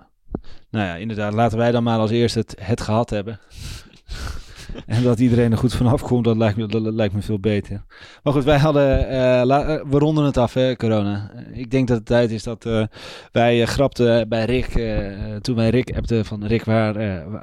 [0.76, 1.32] Nou ja, inderdaad.
[1.32, 3.38] Laten wij dan maar als eerste het, het gehad hebben.
[4.86, 7.82] en dat iedereen er goed vanaf komt, dat lijkt me, dat lijkt me veel beter.
[8.22, 9.08] Maar goed, wij hadden...
[9.08, 11.30] eh, la- eh, we ronden het af, hè, corona.
[11.52, 12.82] Ik denk dat het tijd is dat eh,
[13.32, 14.66] wij eh, grapten bij Rick...
[15.40, 16.46] toen wij Rick appten van...
[16.46, 16.94] Rick, waar,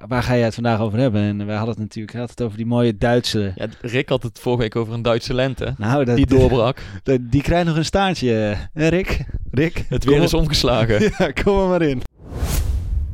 [0.08, 1.22] waar- ga jij het vandaag over hebben?
[1.22, 3.52] En wij hadden het natuurlijk had het over die mooie Duitse...
[3.56, 5.74] Ja, Rick had het vorige week over een Duitse lente.
[5.78, 6.78] Nou, dat, Die doorbrak.
[7.04, 8.56] dat- die krijgt nog een staartje.
[8.74, 9.26] hè, Rick?
[9.52, 9.86] Rick?
[9.90, 11.02] Het weer is omgeslagen.
[11.18, 12.02] Ja, kom er maar in.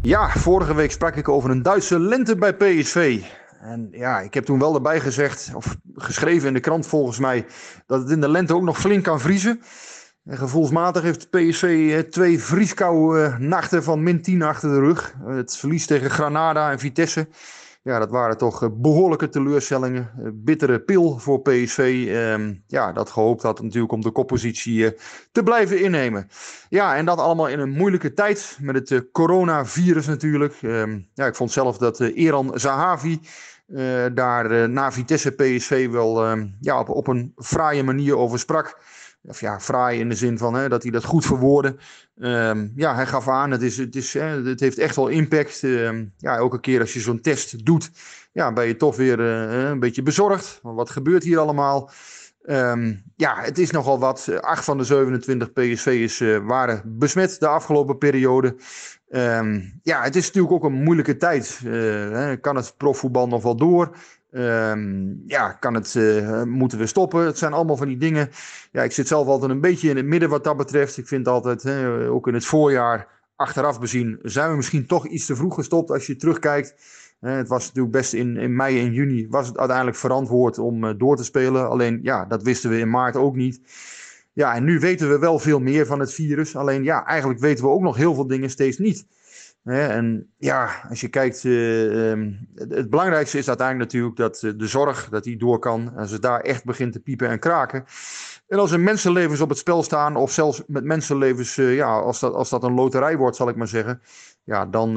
[0.01, 3.21] Ja, vorige week sprak ik over een Duitse lente bij PSV.
[3.61, 7.45] En ja, ik heb toen wel erbij gezegd, of geschreven in de krant volgens mij,
[7.85, 9.61] dat het in de lente ook nog flink kan vriezen.
[10.25, 15.15] En gevoelsmatig heeft PSV eh, twee vrieskoude eh, nachten van min 10 achter de rug.
[15.25, 17.27] Eh, Het verlies tegen Granada en Vitesse.
[17.81, 20.11] Ja, dat waren toch eh, behoorlijke teleurstellingen.
[20.17, 22.05] Eh, Bittere pil voor PSV.
[22.09, 24.99] Ehm, ja, dat gehoopt had natuurlijk om de koppositie eh,
[25.31, 26.29] te blijven innemen.
[26.69, 30.55] Ja, en dat allemaal in een moeilijke tijd met het coronavirus natuurlijk.
[30.61, 33.19] Ehm, ja, ik vond zelf dat Eran Zahavi
[34.13, 38.77] daar na Vitesse PSV wel ehm, ja, op, op een fraaie manier over sprak.
[39.23, 41.75] Of ja, fraai in de zin van hè, dat hij dat goed verwoordde.
[42.19, 45.63] Ehm, ja, hij gaf aan, het, is, het, is, hè, het heeft echt wel impact.
[45.63, 47.91] Ehm, ja, elke keer als je zo'n test doet,
[48.31, 50.59] ja, ben je toch weer eh, een beetje bezorgd.
[50.61, 51.91] Wat gebeurt hier allemaal?
[52.49, 54.27] Ehm, ja, het is nogal wat.
[54.27, 58.55] Eh, Acht van de 27 PSV'ers eh, waren besmet de afgelopen periode.
[59.83, 61.59] Ja, het is natuurlijk ook een moeilijke tijd.
[61.65, 63.95] Eh, kan het profvoetbal nog wel door?
[64.31, 67.25] Ehm, ja, kan het, eh, moeten we stoppen?
[67.25, 68.29] Het zijn allemaal van die dingen.
[68.71, 70.97] Ja, ik zit zelf altijd een beetje in het midden wat dat betreft.
[70.97, 75.25] Ik vind altijd, hè, ook in het voorjaar, achteraf bezien, zijn we misschien toch iets
[75.25, 76.75] te vroeg gestopt als je terugkijkt.
[77.19, 80.93] Het was natuurlijk best in, in mei en juni was het uiteindelijk verantwoord om eh,
[80.97, 81.69] door te spelen.
[81.69, 83.61] Alleen ja, dat wisten we in maart ook niet.
[84.33, 86.55] Ja, en nu weten we wel veel meer van het virus.
[86.55, 89.05] Alleen ja, eigenlijk weten we ook nog heel veel dingen steeds niet.
[89.63, 94.67] En ja, als je kijkt, eh, ehm, het, belangrijkste is uiteindelijk natuurlijk dat eh, de
[94.67, 95.95] zorg, dat die door kan.
[95.95, 97.85] Als het daar echt begint te piepen en kraken.
[98.47, 102.19] En als er mensenlevens op het spel staan, of zelfs met mensenlevens, eh, ja, als
[102.19, 104.01] dat, als dat een loterij wordt, zal ik maar zeggen.
[104.43, 104.91] Ja dan,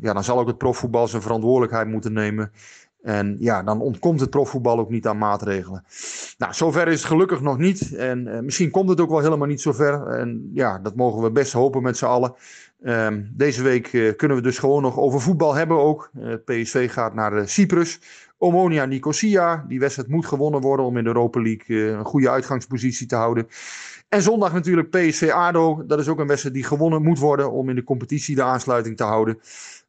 [0.00, 2.52] ja, dan zal ook het profvoetbal zijn verantwoordelijkheid moeten nemen.
[3.02, 5.84] En ja, dan ontkomt het profvoetbal ook niet aan maatregelen.
[6.38, 7.94] Nou, zover is het gelukkig nog niet.
[7.94, 10.06] En misschien komt het ook wel helemaal niet zover.
[10.06, 12.34] En ja, dat mogen we best hopen met z'n allen.
[12.82, 16.10] Ehm, deze week eh, kunnen we dus gewoon nog over voetbal hebben ook.
[16.20, 18.00] Eh, PSV gaat naar eh, Cyprus.
[18.38, 19.64] Omonia Nicosia.
[19.68, 23.48] Die wedstrijd moet gewonnen worden om in de Europa League een goede uitgangspositie te houden.
[24.08, 25.84] En zondag natuurlijk PSV ADO.
[25.86, 28.96] Dat is ook een wedstrijd die gewonnen moet worden om in de competitie de aansluiting
[28.96, 29.38] te houden.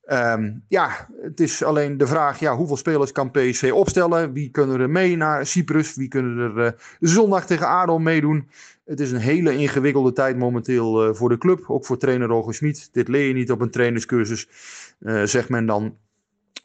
[0.06, 4.34] Ehm, ja, het is alleen de vraag, ja, hoeveel spelers kan PSV opstellen?
[4.34, 5.96] Wie kunnen er mee naar Cyprus?
[5.96, 8.50] Wie kunnen er zondag tegen ADO meedoen?
[8.90, 11.64] Het is een hele ingewikkelde tijd momenteel eh, voor de club.
[11.68, 12.90] Ook voor trainer Roger Smit.
[12.92, 14.50] Dit leer je niet op een trainerscursus,
[15.00, 15.98] eh, zegt men dan.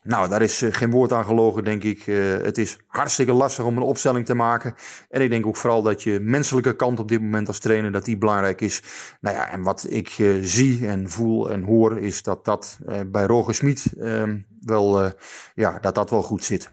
[0.03, 2.03] Nou, daar is eh, geen woord aan gelogen, denk ik.
[2.43, 4.75] Het is hartstikke lastig om een opstelling te maken.
[5.09, 8.05] En ik denk ook vooral dat je menselijke kant op dit moment als trainer, dat
[8.05, 8.83] die belangrijk is.
[9.21, 10.09] Nou ja, en wat ik
[10.41, 15.13] zie en voel en hoor, is dat dat bij Roger Smit ehm, wel,
[15.55, 16.71] ja, dat dat wel goed zit.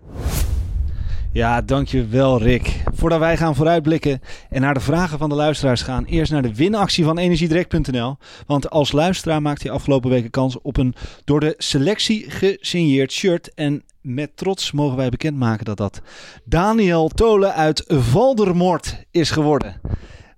[1.33, 2.83] Ja, dankjewel Rick.
[2.93, 6.55] Voordat wij gaan vooruitblikken en naar de vragen van de luisteraars gaan, eerst naar de
[6.55, 8.17] winactie van energiedirect.nl.
[8.47, 13.53] Want als luisteraar maakte je afgelopen weken kans op een door de selectie gesigneerd shirt.
[13.53, 16.01] En met trots mogen wij bekendmaken dat dat
[16.45, 19.81] Daniel Tolen uit Valdermoort is geworden.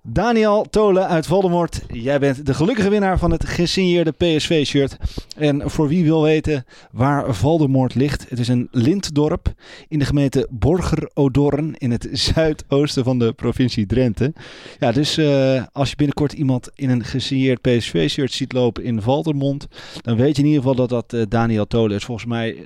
[0.06, 4.96] Daniel Tolen uit Voldemort, jij bent de gelukkige winnaar van het gesigneerde PSV-shirt.
[5.36, 9.52] En voor wie wil weten waar Voldemort ligt, het is een lintdorp
[9.88, 14.32] in de gemeente Borger-Odorn in het zuidoosten van de provincie Drenthe.
[14.80, 19.66] Ja, dus uh, als je binnenkort iemand in een gesigneerd PSV-shirt ziet lopen in Valdermond,
[20.00, 22.04] dan weet je in ieder geval dat dat uh, Daniel Tolen is.
[22.04, 22.64] Volgens mij uh,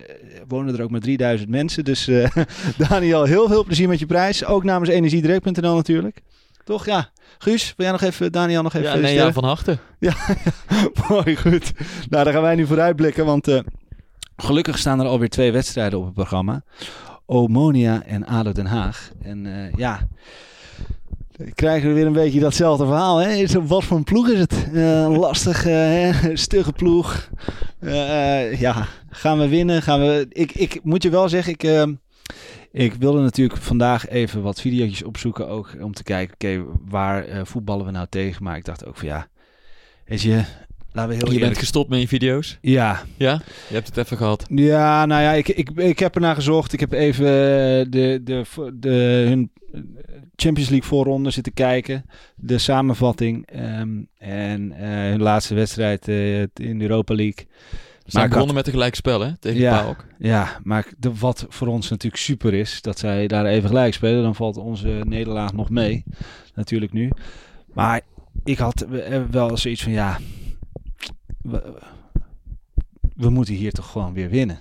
[0.49, 1.85] wonen er ook maar 3000 mensen.
[1.85, 2.11] Dus
[2.89, 4.45] Daniel, heel veel plezier met je prijs.
[4.45, 6.23] Ook namens energiedirect.nl natuurlijk.
[6.69, 6.87] Toch?
[6.87, 7.11] Ja.
[7.39, 8.89] Guus, wil jij nog even, Daniel, nog even...
[8.89, 9.79] Ja, nee, ja, van harte.
[9.99, 10.15] Ja,
[11.09, 11.73] mooi, goed.
[12.09, 13.59] Nou, daar gaan wij nu vooruitblikken, want uh,
[14.37, 16.63] gelukkig staan er alweer twee wedstrijden op het programma.
[17.27, 19.11] Omonia en ADO Den Haag.
[19.23, 20.09] En uh, ja,
[21.55, 23.17] krijgen we weer een beetje datzelfde verhaal.
[23.17, 23.47] Hè?
[23.67, 24.67] Wat voor een ploeg is het?
[24.73, 25.67] Uh, lastig,
[26.33, 27.31] stugge ploeg.
[28.59, 29.83] ja, gaan we winnen?
[29.83, 30.27] Gaan we...
[30.29, 31.63] Ik, ik moet je wel zeggen, ik...
[32.79, 37.41] Ik wilde natuurlijk vandaag even wat video's opzoeken ook om te kijken, oké, waar uh,
[37.45, 38.43] voetballen we nou tegen?
[38.43, 39.29] Maar ik dacht ook van ja,
[40.07, 40.45] weet je,
[40.93, 41.41] laten we heel Je eerlijk...
[41.41, 42.59] bent gestopt met je video's?
[42.61, 43.03] Ja.
[43.17, 43.41] Ja?
[43.69, 44.47] Je hebt het even gehad?
[44.51, 46.73] Ja, nou ja, ik, ik, ik heb ernaar gezocht.
[46.73, 49.51] Ik heb even de, de, de, de hun
[50.37, 52.05] Champions League voorronde zitten kijken.
[52.35, 53.49] De samenvatting.
[53.81, 57.47] Um, en uh, hun laatste wedstrijd uh, in de Europa League.
[58.09, 59.37] Ze begonnen met een gelijk spel, hè?
[59.37, 60.05] Tegen ja, PAOK.
[60.19, 64.23] Ja, maar de, wat voor ons natuurlijk super is, dat zij daar even gelijk spelen.
[64.23, 66.05] Dan valt onze nederlaag nog mee,
[66.55, 67.11] natuurlijk nu.
[67.73, 68.01] Maar
[68.45, 68.87] ik had
[69.31, 70.19] wel zoiets van, ja,
[71.43, 71.79] we,
[73.15, 74.59] we moeten hier toch gewoon weer winnen.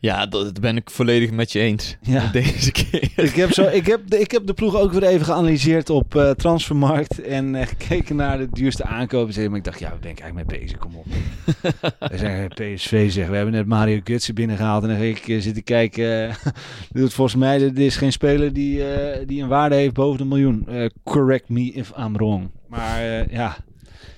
[0.00, 1.96] Ja, dat ben ik volledig met je eens.
[2.02, 2.30] Ja.
[2.32, 3.10] Deze keer.
[3.16, 6.30] Ik heb, zo, ik, heb, ik heb de ploeg ook weer even geanalyseerd op uh,
[6.30, 7.22] Transfermarkt.
[7.22, 9.48] En uh, gekeken naar de duurste aankopen.
[9.48, 10.78] Maar ik dacht, ja, we ik eigenlijk mee bezig?
[10.78, 11.06] Kom op.
[11.98, 13.28] we zeggen PSV zeg.
[13.28, 14.82] We hebben net Mario Gutsen binnengehaald.
[14.82, 16.06] En dan ik uh, zitten kijken.
[16.92, 18.82] Uh, volgens mij, er is geen speler die,
[19.26, 20.68] die een waarde heeft boven een miljoen.
[21.02, 22.50] correct me if I'm wrong.
[22.68, 23.56] Maar ja.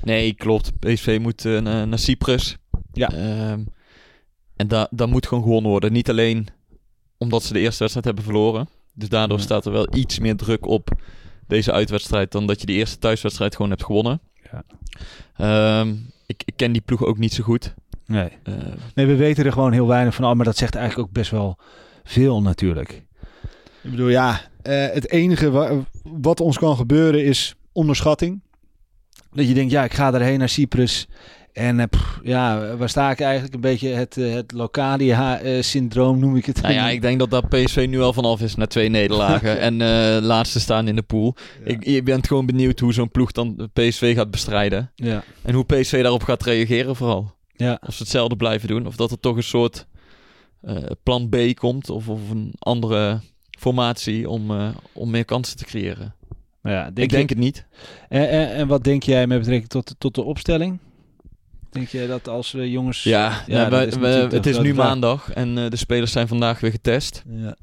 [0.03, 0.78] Nee, klopt.
[0.78, 2.57] PSV moet naar, naar Cyprus.
[2.93, 3.11] Ja.
[3.12, 3.61] Ehm,
[4.61, 5.93] en da daar moet gewoon gewonnen worden.
[5.93, 6.47] Niet alleen
[7.19, 8.69] omdat ze de eerste wedstrijd hebben verloren.
[8.95, 9.43] Dus daardoor ja.
[9.43, 10.91] staat er wel iets meer druk op
[11.47, 14.21] deze uitwedstrijd dan dat je die eerste thuiswedstrijd gewoon hebt gewonnen.
[14.51, 15.81] Ja.
[15.81, 17.75] Um, ik, ik, ken die ploeg ook niet zo goed.
[18.07, 18.29] Nee.
[18.45, 18.55] Uh,
[18.95, 20.37] nee, we weten er gewoon heel weinig van.
[20.37, 21.59] Maar dat zegt eigenlijk ook best wel
[22.05, 23.03] veel natuurlijk.
[23.83, 24.31] Ik bedoel, ja,
[24.63, 28.41] uh, het enige wa wat ons kan gebeuren is onderschatting.
[29.33, 31.09] Dat je denkt, ja, ik ga erheen naar Cyprus.
[31.53, 33.55] En pff, ja, waar sta ik eigenlijk?
[33.55, 36.62] Een beetje het, uh, het Locadia-syndroom noem ik het.
[36.62, 39.61] Nou ja, ik denk dat dat PSV nu al vanaf is na twee nederlagen.
[39.68, 41.36] en uh, laatste staan in de pool.
[41.64, 41.70] Ja.
[41.70, 44.92] Ik, je bent gewoon benieuwd hoe zo'n ploeg dan PSV gaat bestrijden.
[44.94, 45.24] Ja.
[45.42, 47.34] En hoe PSV daarop gaat reageren vooral.
[47.57, 47.78] Ja.
[47.86, 48.86] Of ze hetzelfde blijven doen.
[48.86, 49.86] Of dat er toch een soort
[51.03, 51.90] plan B komt.
[51.90, 53.20] Of, of een andere
[53.59, 54.51] formatie om,
[54.92, 56.14] om meer kansen te creëren.
[56.62, 57.34] Ja, denk ik denk je...
[57.34, 57.66] het niet.
[58.09, 60.78] En, en, en wat denk jij met betrekking tot, tot de opstelling?
[61.71, 63.03] Denk je dat als we jongens...
[63.03, 63.95] Ja, ja is
[64.33, 64.87] het is nu vraag.
[64.87, 67.23] maandag en uh, de spelers zijn vandaag weer getest.
[67.29, 67.57] Ja.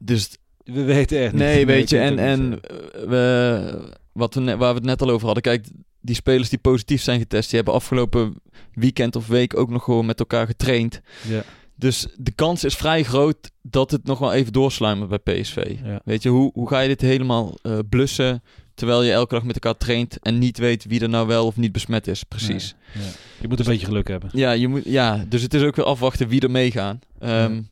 [0.00, 0.36] Dus...
[0.64, 1.66] We weten echt Nee, niet.
[1.66, 2.60] weet je, en, en
[3.08, 5.42] we, wat we net, waar we het net al over hadden.
[5.42, 5.66] Kijk,
[6.00, 8.34] die spelers die positief zijn getest, die hebben afgelopen
[8.72, 11.00] weekend of week ook nog gewoon met elkaar getraind.
[11.28, 11.42] Ja.
[11.74, 15.76] Dus de kans is vrij groot dat het nog wel even doorsluimert bij PSV.
[15.84, 16.00] Ja.
[16.04, 18.42] Weet je, hoe, hoe ga je dit helemaal uh, blussen
[18.76, 21.56] terwijl je elke dag met elkaar traint en niet weet wie er nou wel of
[21.56, 22.22] niet besmet is.
[22.22, 22.74] Precies.
[22.94, 23.10] Nee, ja.
[23.40, 24.30] Je moet een beetje geluk hebben.
[24.32, 27.00] Ja, je moet, ja, dus het is ook weer afwachten wie er meegaan.
[27.22, 27.68] Um.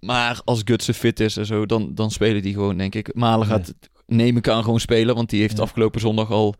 [0.00, 3.14] Maar als Gutsen fit is en zo, dan, dan spelen die gewoon, denk ik.
[3.14, 3.74] Malen gaat,
[4.06, 5.62] neem ik aan, gewoon spelen, want die heeft Ja.
[5.62, 6.54] afgelopen zondag al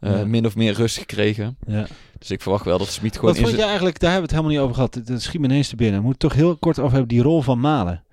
[0.00, 0.24] uh, Ja.
[0.26, 1.56] min of meer rust gekregen.
[1.66, 1.86] Ja.
[2.18, 4.44] Dus ik verwacht wel dat Smit gewoon Wat vond je eigenlijk, daar hebben we het
[4.44, 5.06] helemaal niet over gehad.
[5.08, 5.98] Dat schiet me ineens te binnen.
[6.00, 8.04] We moeten toch heel kort over hebben die rol van Malen.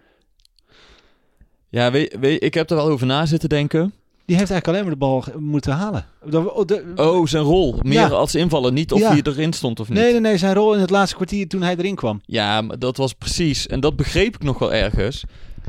[1.69, 3.93] Ja, weet, weet, ik heb er wel over na zitten denken.
[4.29, 4.91] Die heeft eigenlijk alleen maar
[5.23, 6.05] de bal moeten halen.
[6.33, 7.75] Oh, de- Oh, zijn rol.
[7.81, 8.07] Meer Ja.
[8.07, 8.73] als invallen.
[8.73, 9.09] Niet of Ja.
[9.09, 9.97] hij erin stond of niet.
[9.97, 10.37] nee, nee, nee.
[10.37, 12.21] Zijn rol in het laatste kwartier toen hij erin kwam.
[12.25, 13.67] Ja, maar dat was precies.
[13.67, 15.23] En dat begreep ik nog wel ergens.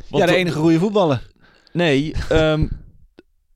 [0.09, 1.27] Want ja, de enige goede voetballer.
[1.73, 2.15] Nee, Die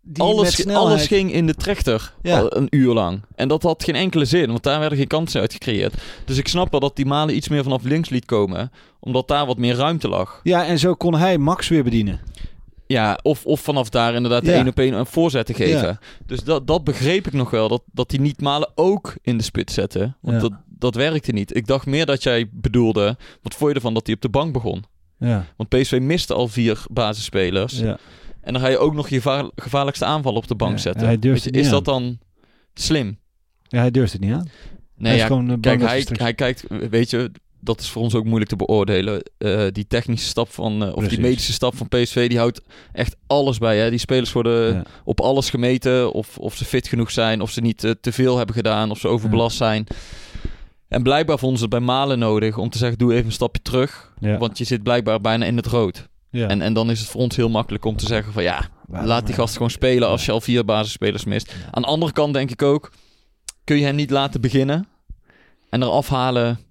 [0.03, 2.39] met alles, alles ging in de trechter Ja.
[2.41, 3.23] al een uur lang.
[3.35, 5.95] En dat had geen enkele zin, want daar werden geen kansen uit gecreëerd.
[6.25, 9.47] Dus ik snap wel dat die Malen iets meer vanaf links liet komen, omdat daar
[9.47, 10.41] wat meer ruimte lag.
[10.43, 12.21] Ja, en zo kon hij Max weer bedienen.
[12.87, 14.53] Ja, of, of vanaf daar inderdaad Ja.
[14.53, 15.83] één op één een voorzet te geven.
[15.83, 15.99] Ja.
[16.27, 19.45] Dus dat, dat begreep ik nog wel, dat, dat die niet Malen ook in de
[19.45, 20.15] spits zette.
[20.21, 20.49] Want Ja.
[20.49, 21.57] dat, dat werkte niet.
[21.57, 24.53] Ik dacht meer dat jij bedoelde, wat vond je ervan dat hij op de bank
[24.53, 24.85] begon?
[25.19, 25.45] Ja.
[25.57, 27.79] Want PSV miste al vier basisspelers.
[27.79, 27.99] ja.
[28.41, 31.07] En dan ga je ook nog je gevaar- gevaarlijkste aanval op de bank zetten.
[31.07, 31.73] hij durft je, is aan.
[31.73, 32.19] dat dan
[32.75, 33.19] slim?
[33.63, 34.49] Ja, hij durft het niet aan.
[34.97, 37.31] Nee, hij is ja, gewoon eh, kijk, hij kijkt, weet je,
[37.65, 39.23] dat is voor ons ook moeilijk te beoordelen.
[39.39, 41.11] Eh, die technische stap van, eh, of Precies.
[41.15, 42.61] die medische stap van PSV, die houdt
[42.93, 43.79] echt alles bij.
[43.79, 43.91] Hè?
[43.91, 44.83] Die spelers worden Ja.
[45.05, 46.13] op alles gemeten.
[46.13, 48.99] Of, of ze fit genoeg zijn, of ze niet eh, te veel hebben gedaan, of
[48.99, 49.87] ze overbelast zijn.
[50.89, 53.63] En blijkbaar vonden ze het bij Malen nodig om te zeggen, doe even een stapje
[53.63, 54.13] terug.
[54.21, 54.39] Ja.
[54.39, 56.09] Want je zit blijkbaar bijna in het rood.
[56.31, 59.09] En, en dan is het voor ons heel makkelijk om te zeggen van ja, Waarom,
[59.09, 61.55] laat die gast gewoon spelen als je al vier basisspelers mist.
[61.71, 62.93] Aan de andere kant denk ik ook,
[63.65, 64.89] kun je hem niet laten beginnen
[65.71, 66.64] en eraf halen in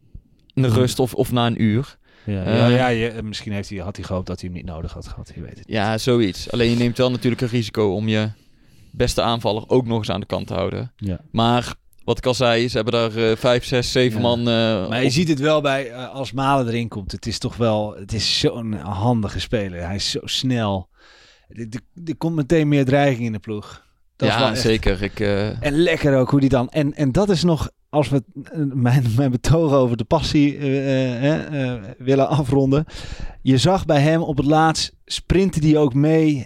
[0.54, 0.74] de Hmm.
[0.78, 1.98] rust of, of na een uur.
[2.26, 4.94] Ja, Eh, ja, je- misschien heeft hij, had hij gehoopt dat hij hem niet nodig
[4.94, 5.32] had gehad.
[5.36, 5.68] Je weet het.
[5.68, 6.52] Ja, zoiets.
[6.52, 8.30] Alleen je neemt wel natuurlijk een risico om je
[8.92, 10.92] beste aanvaller ook nog eens aan de kant te houden.
[10.96, 11.20] Ja.
[11.32, 11.74] Maar
[12.04, 14.28] wat ik al zei, ze hebben daar eh, vijf, zes, zeven Ja.
[14.28, 14.40] man.
[14.40, 17.12] eh, Maar je op- ziet het wel bij eh, als Malen erin komt.
[17.12, 19.86] Het is toch wel, het is zo'n handige speler.
[19.86, 20.90] Hij is zo snel.
[22.06, 23.86] Er, komt meteen meer dreiging in de ploeg.
[24.16, 25.02] Dat ja, echt- zeker.
[25.02, 26.70] Ik, eh, En lekker ook hoe die dan.
[26.70, 28.24] En, en dat is nog, als we
[28.74, 32.86] mijn, mijn betoog over de passie eh, eh, eh, willen afronden.
[33.42, 36.46] Je zag bij hem op het laatst sprintte die ook mee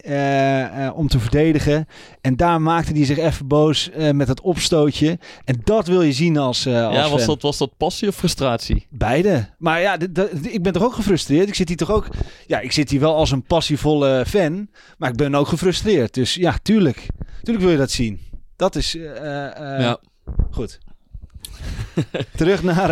[0.93, 1.87] om te verdedigen.
[2.21, 5.19] En daar maakte hij zich even boos met het opstootje.
[5.45, 7.27] En dat wil je zien als, eh als ja, was fan.
[7.27, 8.87] dat, was dat passie of frustratie?
[8.89, 9.49] Beide.
[9.57, 11.47] Maar ja, dat- ik ben toch ook gefrustreerd.
[11.47, 12.07] Ik zit hier toch ook.
[12.47, 14.69] Ja, ik zit hier wel als een passievolle fan.
[14.97, 16.13] Maar ik ben ook gefrustreerd.
[16.13, 17.07] Dus ja, tuurlijk.
[17.43, 18.19] Tuurlijk wil je dat zien.
[18.55, 18.91] Dat is.
[18.91, 19.99] ja.
[20.51, 20.79] Goed.
[22.35, 22.87] Terug naar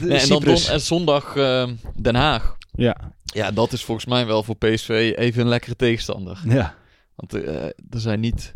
[0.00, 1.68] Nee, en dan don- en zondag eh,
[2.00, 2.56] Den Haag.
[2.74, 2.96] Ja.
[3.24, 6.40] Ja, dat is volgens mij wel voor PSV even een lekkere tegenstander.
[6.48, 6.74] Ja.
[7.14, 8.52] Want eh, er zijn niet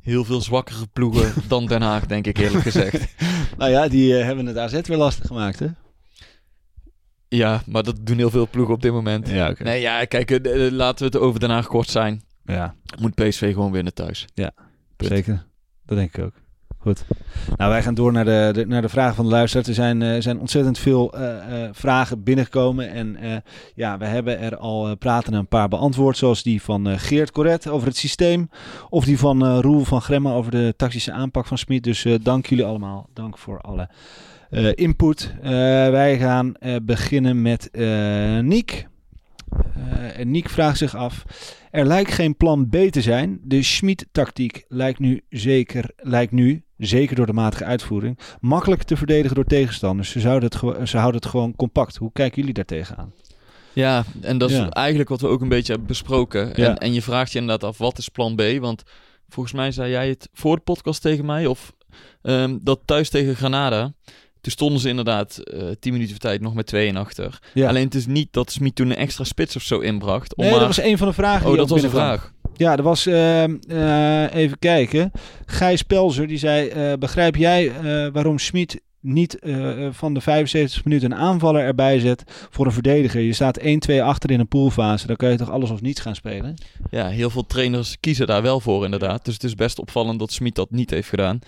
[0.00, 3.06] heel veel zwakkere ploegen dan Den Haag, denk ik eerlijk gezegd.
[3.58, 5.66] Nou ja, die eh, hebben het AZ weer lastig gemaakt, hè?
[7.28, 9.28] Ja, maar dat doen heel veel ploegen op dit moment.
[9.28, 9.54] Ja.
[9.58, 10.30] Nee, ja, kijk,
[10.70, 12.22] laten we het over Den Haag kort zijn.
[12.44, 14.26] Ja, Moet PSV gewoon winnen thuis.
[14.34, 14.52] Punt.
[15.12, 15.46] zeker.
[15.86, 16.32] Dat denk ik ook.
[16.78, 17.04] Goed.
[17.56, 19.68] Nou, wij gaan door naar de, naar de vragen van de luisteraars.
[19.68, 22.90] Er zijn, eh, zijn ontzettend veel eh, eh, vragen binnengekomen.
[22.90, 23.16] En
[23.74, 26.16] ja, we hebben er al praten een paar beantwoord.
[26.16, 28.50] Zoals die van Geert Corret over het systeem.
[28.88, 31.84] Of die van Roel van Gremmen over de tactische aanpak van Smit.
[31.84, 33.08] Dus dank jullie allemaal.
[33.14, 33.88] Dank voor alle
[34.74, 35.34] input.
[35.90, 36.52] Wij gaan
[36.82, 37.70] beginnen met
[38.42, 38.88] Niek.
[39.74, 41.24] Eh, en Niek vraagt zich af.
[41.70, 43.40] Er lijkt geen plan B te zijn.
[43.42, 49.34] De Schmid-tactiek lijkt nu zeker, lijkt nu, zeker door de matige uitvoering, makkelijk te verdedigen
[49.34, 50.10] door tegenstanders.
[50.10, 51.96] Ze, zouden het ze houden het gewoon compact.
[51.96, 53.12] Hoe kijken jullie daar tegenaan?
[53.72, 54.68] Ja, en dat is Ja.
[54.70, 56.46] eigenlijk wat we ook een beetje hebben besproken.
[56.54, 56.68] Ja.
[56.68, 58.42] En, en je vraagt je inderdaad af, wat is plan B?
[58.60, 58.82] Want
[59.28, 61.72] volgens mij zei jij het voor de podcast tegen mij, of
[62.22, 63.92] ehm, dat thuis tegen Granada.
[64.40, 67.38] Toen stonden ze inderdaad eh 10 minuten voor tijd nog met 2 en achter.
[67.54, 67.68] Ja.
[67.68, 70.34] Alleen het is niet dat Smit toen een extra spits of zo inbracht.
[70.36, 71.42] om Nee, maar- dat was een van de vragen.
[71.42, 72.32] Oh, die dat was een vraag.
[72.58, 75.10] Ja, dat was, ehm, eh, even kijken.
[75.46, 79.38] Gijs Pelzer, die zei, eh, begrijp jij eh, waarom Schmid niet
[79.90, 83.20] van de 75 minuten een aanvaller erbij zet voor een verdediger?
[83.20, 85.06] Je staat 1-2 achter in een poolfase.
[85.06, 86.54] Dan kan je toch alles of niets gaan spelen?
[86.90, 89.24] Ja, heel veel trainers kiezen daar wel voor inderdaad.
[89.24, 91.38] Dus het is best opvallend dat Smit dat niet heeft gedaan.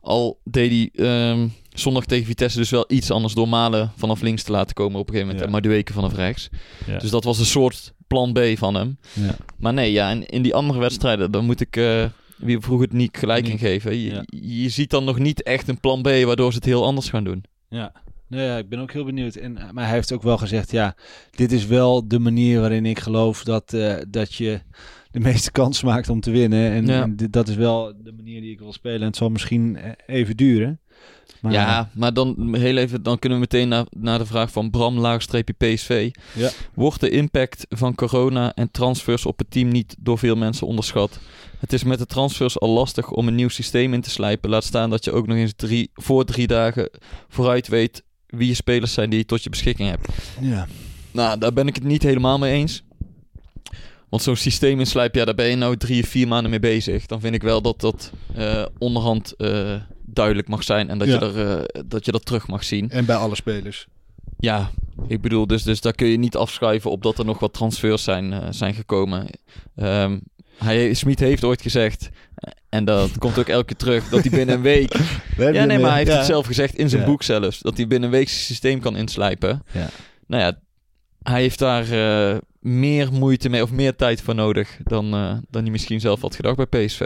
[0.00, 4.42] Al deed hij ehm, zondag tegen Vitesse dus wel iets anders door Malen vanaf links
[4.42, 5.38] te laten komen op een gegeven moment.
[5.38, 5.46] Ja.
[5.46, 6.48] En Madueke vanaf rechts.
[6.86, 6.98] Ja.
[6.98, 8.98] Dus dat was een soort plan B van hem.
[9.12, 9.36] Ja.
[9.58, 12.04] Maar nee, ja, in, in die andere wedstrijden, dan moet ik, eh,
[12.36, 13.96] wie vroeg het niet gelijk in geven.
[13.96, 14.22] Je, Ja.
[14.62, 17.24] je ziet dan nog niet echt een plan B waardoor ze het heel anders gaan
[17.24, 17.44] doen.
[17.68, 17.92] Ja.
[18.28, 19.34] Nee, ja, ik ben ook heel benieuwd.
[19.34, 20.94] En, eh, maar hij heeft ook wel gezegd, ja,
[21.30, 24.60] dit is wel de manier waarin ik geloof dat, eh, dat je
[25.10, 26.70] de meeste kans maakt om te winnen.
[26.70, 27.02] En, Ja.
[27.02, 29.00] en dit, dat is wel de manier die ik wil spelen.
[29.00, 30.80] En het zal misschien even duren.
[31.40, 34.70] Maar, ja, maar dan heel even, dan kunnen we meteen naar, naar de vraag van
[34.70, 36.10] Bram laagstreepje PSV.
[36.34, 36.50] Ja.
[36.74, 41.18] Wordt de impact van corona en transfers op het team niet door veel mensen onderschat?
[41.58, 44.50] Het is met de transfers al lastig om een nieuw systeem in te slijpen.
[44.50, 46.90] Laat staan dat je ook nog eens drie, voor drie dagen
[47.28, 50.08] vooruit weet wie je spelers zijn die je tot je beschikking hebt.
[50.40, 50.66] ja.
[51.12, 52.82] Nou, daar ben ik het niet helemaal mee eens.
[54.08, 57.06] Want zo'n systeem inslijpen, ja, daar ben je nou drie of vier maanden mee bezig.
[57.06, 59.74] Dan vind ik wel dat dat eh, onderhand eh,
[60.14, 61.14] duidelijk mag zijn en dat, Ja.
[61.14, 62.90] je er, eh, dat je dat terug mag zien.
[62.90, 63.86] En bij alle spelers.
[64.38, 64.70] Ja,
[65.08, 68.02] ik bedoel, dus, dus daar kun je niet afschuiven op dat er nog wat transfers
[68.04, 69.26] zijn, eh, zijn gekomen.
[69.76, 70.18] Ehm
[70.64, 74.30] hij, Smit heeft ooit gezegd, eh, en dat komt ook elke keer terug, dat hij
[74.30, 74.92] binnen een week...
[75.36, 77.06] ja, nee, maar hij heeft het zelf gezegd in zijn Ja.
[77.08, 79.62] boek zelfs, dat hij binnen een week zijn systeem kan inslijpen.
[79.72, 79.88] Ja.
[80.26, 80.58] Nou ja,
[81.22, 85.62] hij heeft daar eh, meer moeite mee of meer tijd voor nodig dan, eh, dan
[85.62, 87.00] hij misschien zelf had gedacht bij PSV.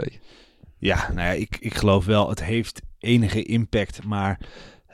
[0.79, 4.39] Ja, nou ja, ik, ik geloof wel, het heeft enige impact, maar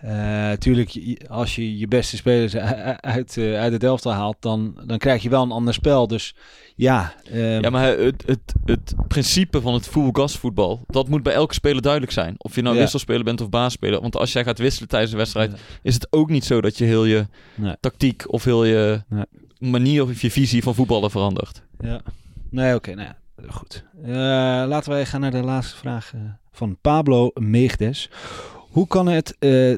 [0.02, 2.56] Eh tuurlijk, je- als je je beste spelers
[3.16, 6.08] uit, eh, uit het elftal haalt, dan, dan krijg je wel een ander spel.
[6.08, 6.36] Dus
[6.76, 11.24] ja, ehm, Ja, maar het, het, het principe van het full gas voetbal, dat moet
[11.24, 12.36] bij elke speler duidelijk zijn.
[12.38, 12.82] Of je nou Ja.
[12.82, 14.02] wisselspeler bent of baasspeler.
[14.02, 15.58] Want als jij gaat wisselen tijdens de wedstrijd, Ja.
[15.82, 17.76] is het ook niet zo dat je heel je Nee.
[17.80, 19.26] tactiek of heel je Nee.
[19.60, 21.62] manier of je visie van voetballen verandert.
[21.80, 22.02] Ja.
[22.50, 22.94] Nee, oké.
[22.94, 23.84] nou ja, goed.
[24.04, 24.12] Eh,
[24.68, 26.22] laten wij gaan naar de laatste vraag eh,
[26.52, 28.10] van Pablo Meegdes.
[28.70, 29.76] Hoe kan, het, eh,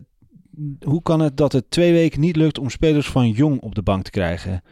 [0.82, 3.82] hoe kan het dat het twee weken niet lukt om spelers van Jong op de
[3.82, 4.64] bank te krijgen?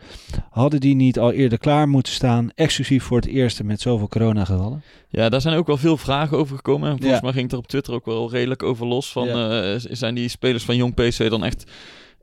[0.50, 4.84] Hadden die niet al eerder klaar moeten staan, exclusief voor het eerste met zoveel coronagevallen?
[5.10, 6.90] Ja, daar zijn ook wel veel vragen over gekomen.
[6.90, 7.24] En volgens Ja.
[7.24, 9.12] mij ging het er op Twitter ook wel redelijk over los.
[9.12, 9.80] Van, Ja.
[9.80, 11.72] zijn die spelers van Jong PC dan echt,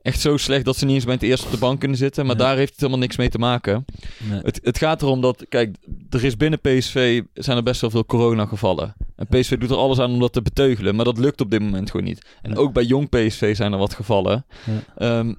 [0.01, 2.25] echt zo slecht dat ze niet eens bij het eerste op de bank kunnen zitten?
[2.25, 2.43] Maar Ja.
[2.43, 3.85] daar heeft het helemaal niks mee te maken.
[4.29, 4.39] Nee.
[4.43, 5.75] Het, het gaat erom dat, kijk,
[6.09, 8.93] er is binnen PSV zijn er best wel veel coronagevallen.
[9.15, 11.59] En PSV doet er alles aan om dat te beteugelen, maar dat lukt op dit
[11.61, 12.25] moment gewoon niet.
[12.41, 12.55] En Ja.
[12.57, 14.45] ook bij jong PSV zijn er wat gevallen.
[14.65, 14.83] Ja.
[15.19, 15.33] Ehm,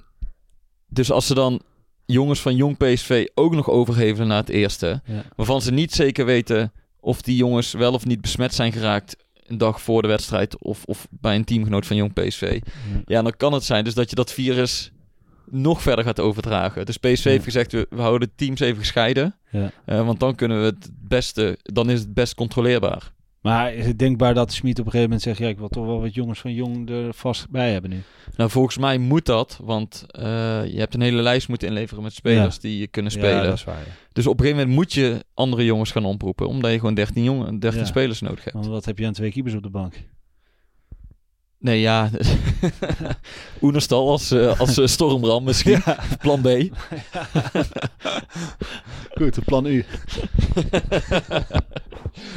[0.87, 1.61] dus als ze dan
[2.05, 5.01] jongens van jong PSV ook nog overhevelen naar het eerste,
[5.35, 9.15] waarvan ze niet zeker weten of die jongens wel of niet besmet zijn geraakt
[9.51, 12.59] een dag voor de wedstrijd of, of bij een teamgenoot van jong PSV.
[13.05, 14.91] Ja, dan kan het zijn dus dat je dat virus
[15.49, 16.85] nog verder gaat overdragen.
[16.85, 17.29] Dus PSV Ja.
[17.29, 19.35] heeft gezegd, we, we houden de teams even gescheiden.
[19.51, 19.71] Ja.
[19.85, 23.11] Eh, want dan kunnen we het beste, dan is het best controleerbaar.
[23.41, 25.37] Maar is het denkbaar dat Smit op een gegeven moment zegt...
[25.39, 28.01] ja, ik wil toch wel wat jongens van Jong er vast bij hebben nu?
[28.35, 30.23] Nou, volgens mij moet dat, want eh,
[30.65, 33.35] je hebt een hele lijst moeten inleveren met spelers die je kunnen spelen.
[33.35, 33.77] Ja, dat is waar.
[33.77, 33.91] ja.
[34.13, 37.23] Dus op een gegeven moment moet je andere jongens gaan oproepen, omdat je gewoon 13,
[37.23, 37.85] jongen, 13 Ja.
[37.85, 38.55] spelers nodig hebt.
[38.55, 39.93] Want wat heb je aan twee keepers op de bank?
[41.61, 42.09] Nee, ja.
[43.61, 45.81] Oenerstal als, eh, als eh, stormram misschien.
[46.21, 46.47] Plan B.
[49.17, 49.85] Goed, het plan U.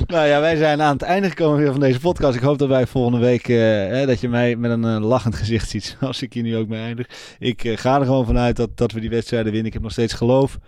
[0.06, 2.36] nou ja, wij zijn aan het einde gekomen weer van deze podcast.
[2.36, 5.68] Ik hoop dat wij volgende week, eh, hè, dat je mij met een lachend gezicht
[5.70, 7.06] ziet, zoals ik hier nu ook mee eindig.
[7.38, 9.66] Ik ga er gewoon vanuit dat, dat we die wedstrijden winnen.
[9.66, 10.58] Ik heb nog steeds geloof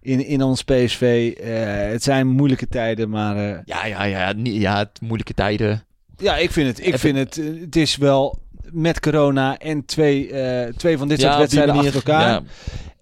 [0.00, 1.34] in, in ons PSV.
[1.40, 4.32] Eh, het zijn moeilijke tijden, maar eh, Ja, ja, ja.
[4.32, 5.82] niet- Ja, het moeilijke tijden.
[6.18, 8.38] Ja, ik vind het, ik Even- vind het, eh, het is wel
[8.72, 12.30] met corona en twee, eh, twee van dit soort ja, wedstrijden manier, achter elkaar.
[12.30, 12.42] ja.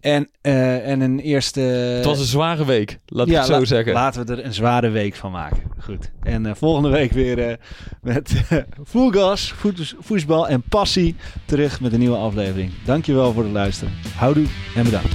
[0.00, 1.60] En, eh, en een eerste...
[1.60, 3.92] Het was een zware week, laat ik Ja, het zo la- zeggen.
[3.92, 5.62] Laten we er een zware week van maken.
[5.78, 6.10] Goed.
[6.22, 7.58] En volgende week weer
[8.02, 8.32] met
[8.86, 12.70] full gas, voet- voetbal en passie terug met een nieuwe aflevering.
[12.84, 13.92] Dankjewel voor het luisteren.
[14.16, 14.46] Houdoe
[14.76, 15.14] en bedankt.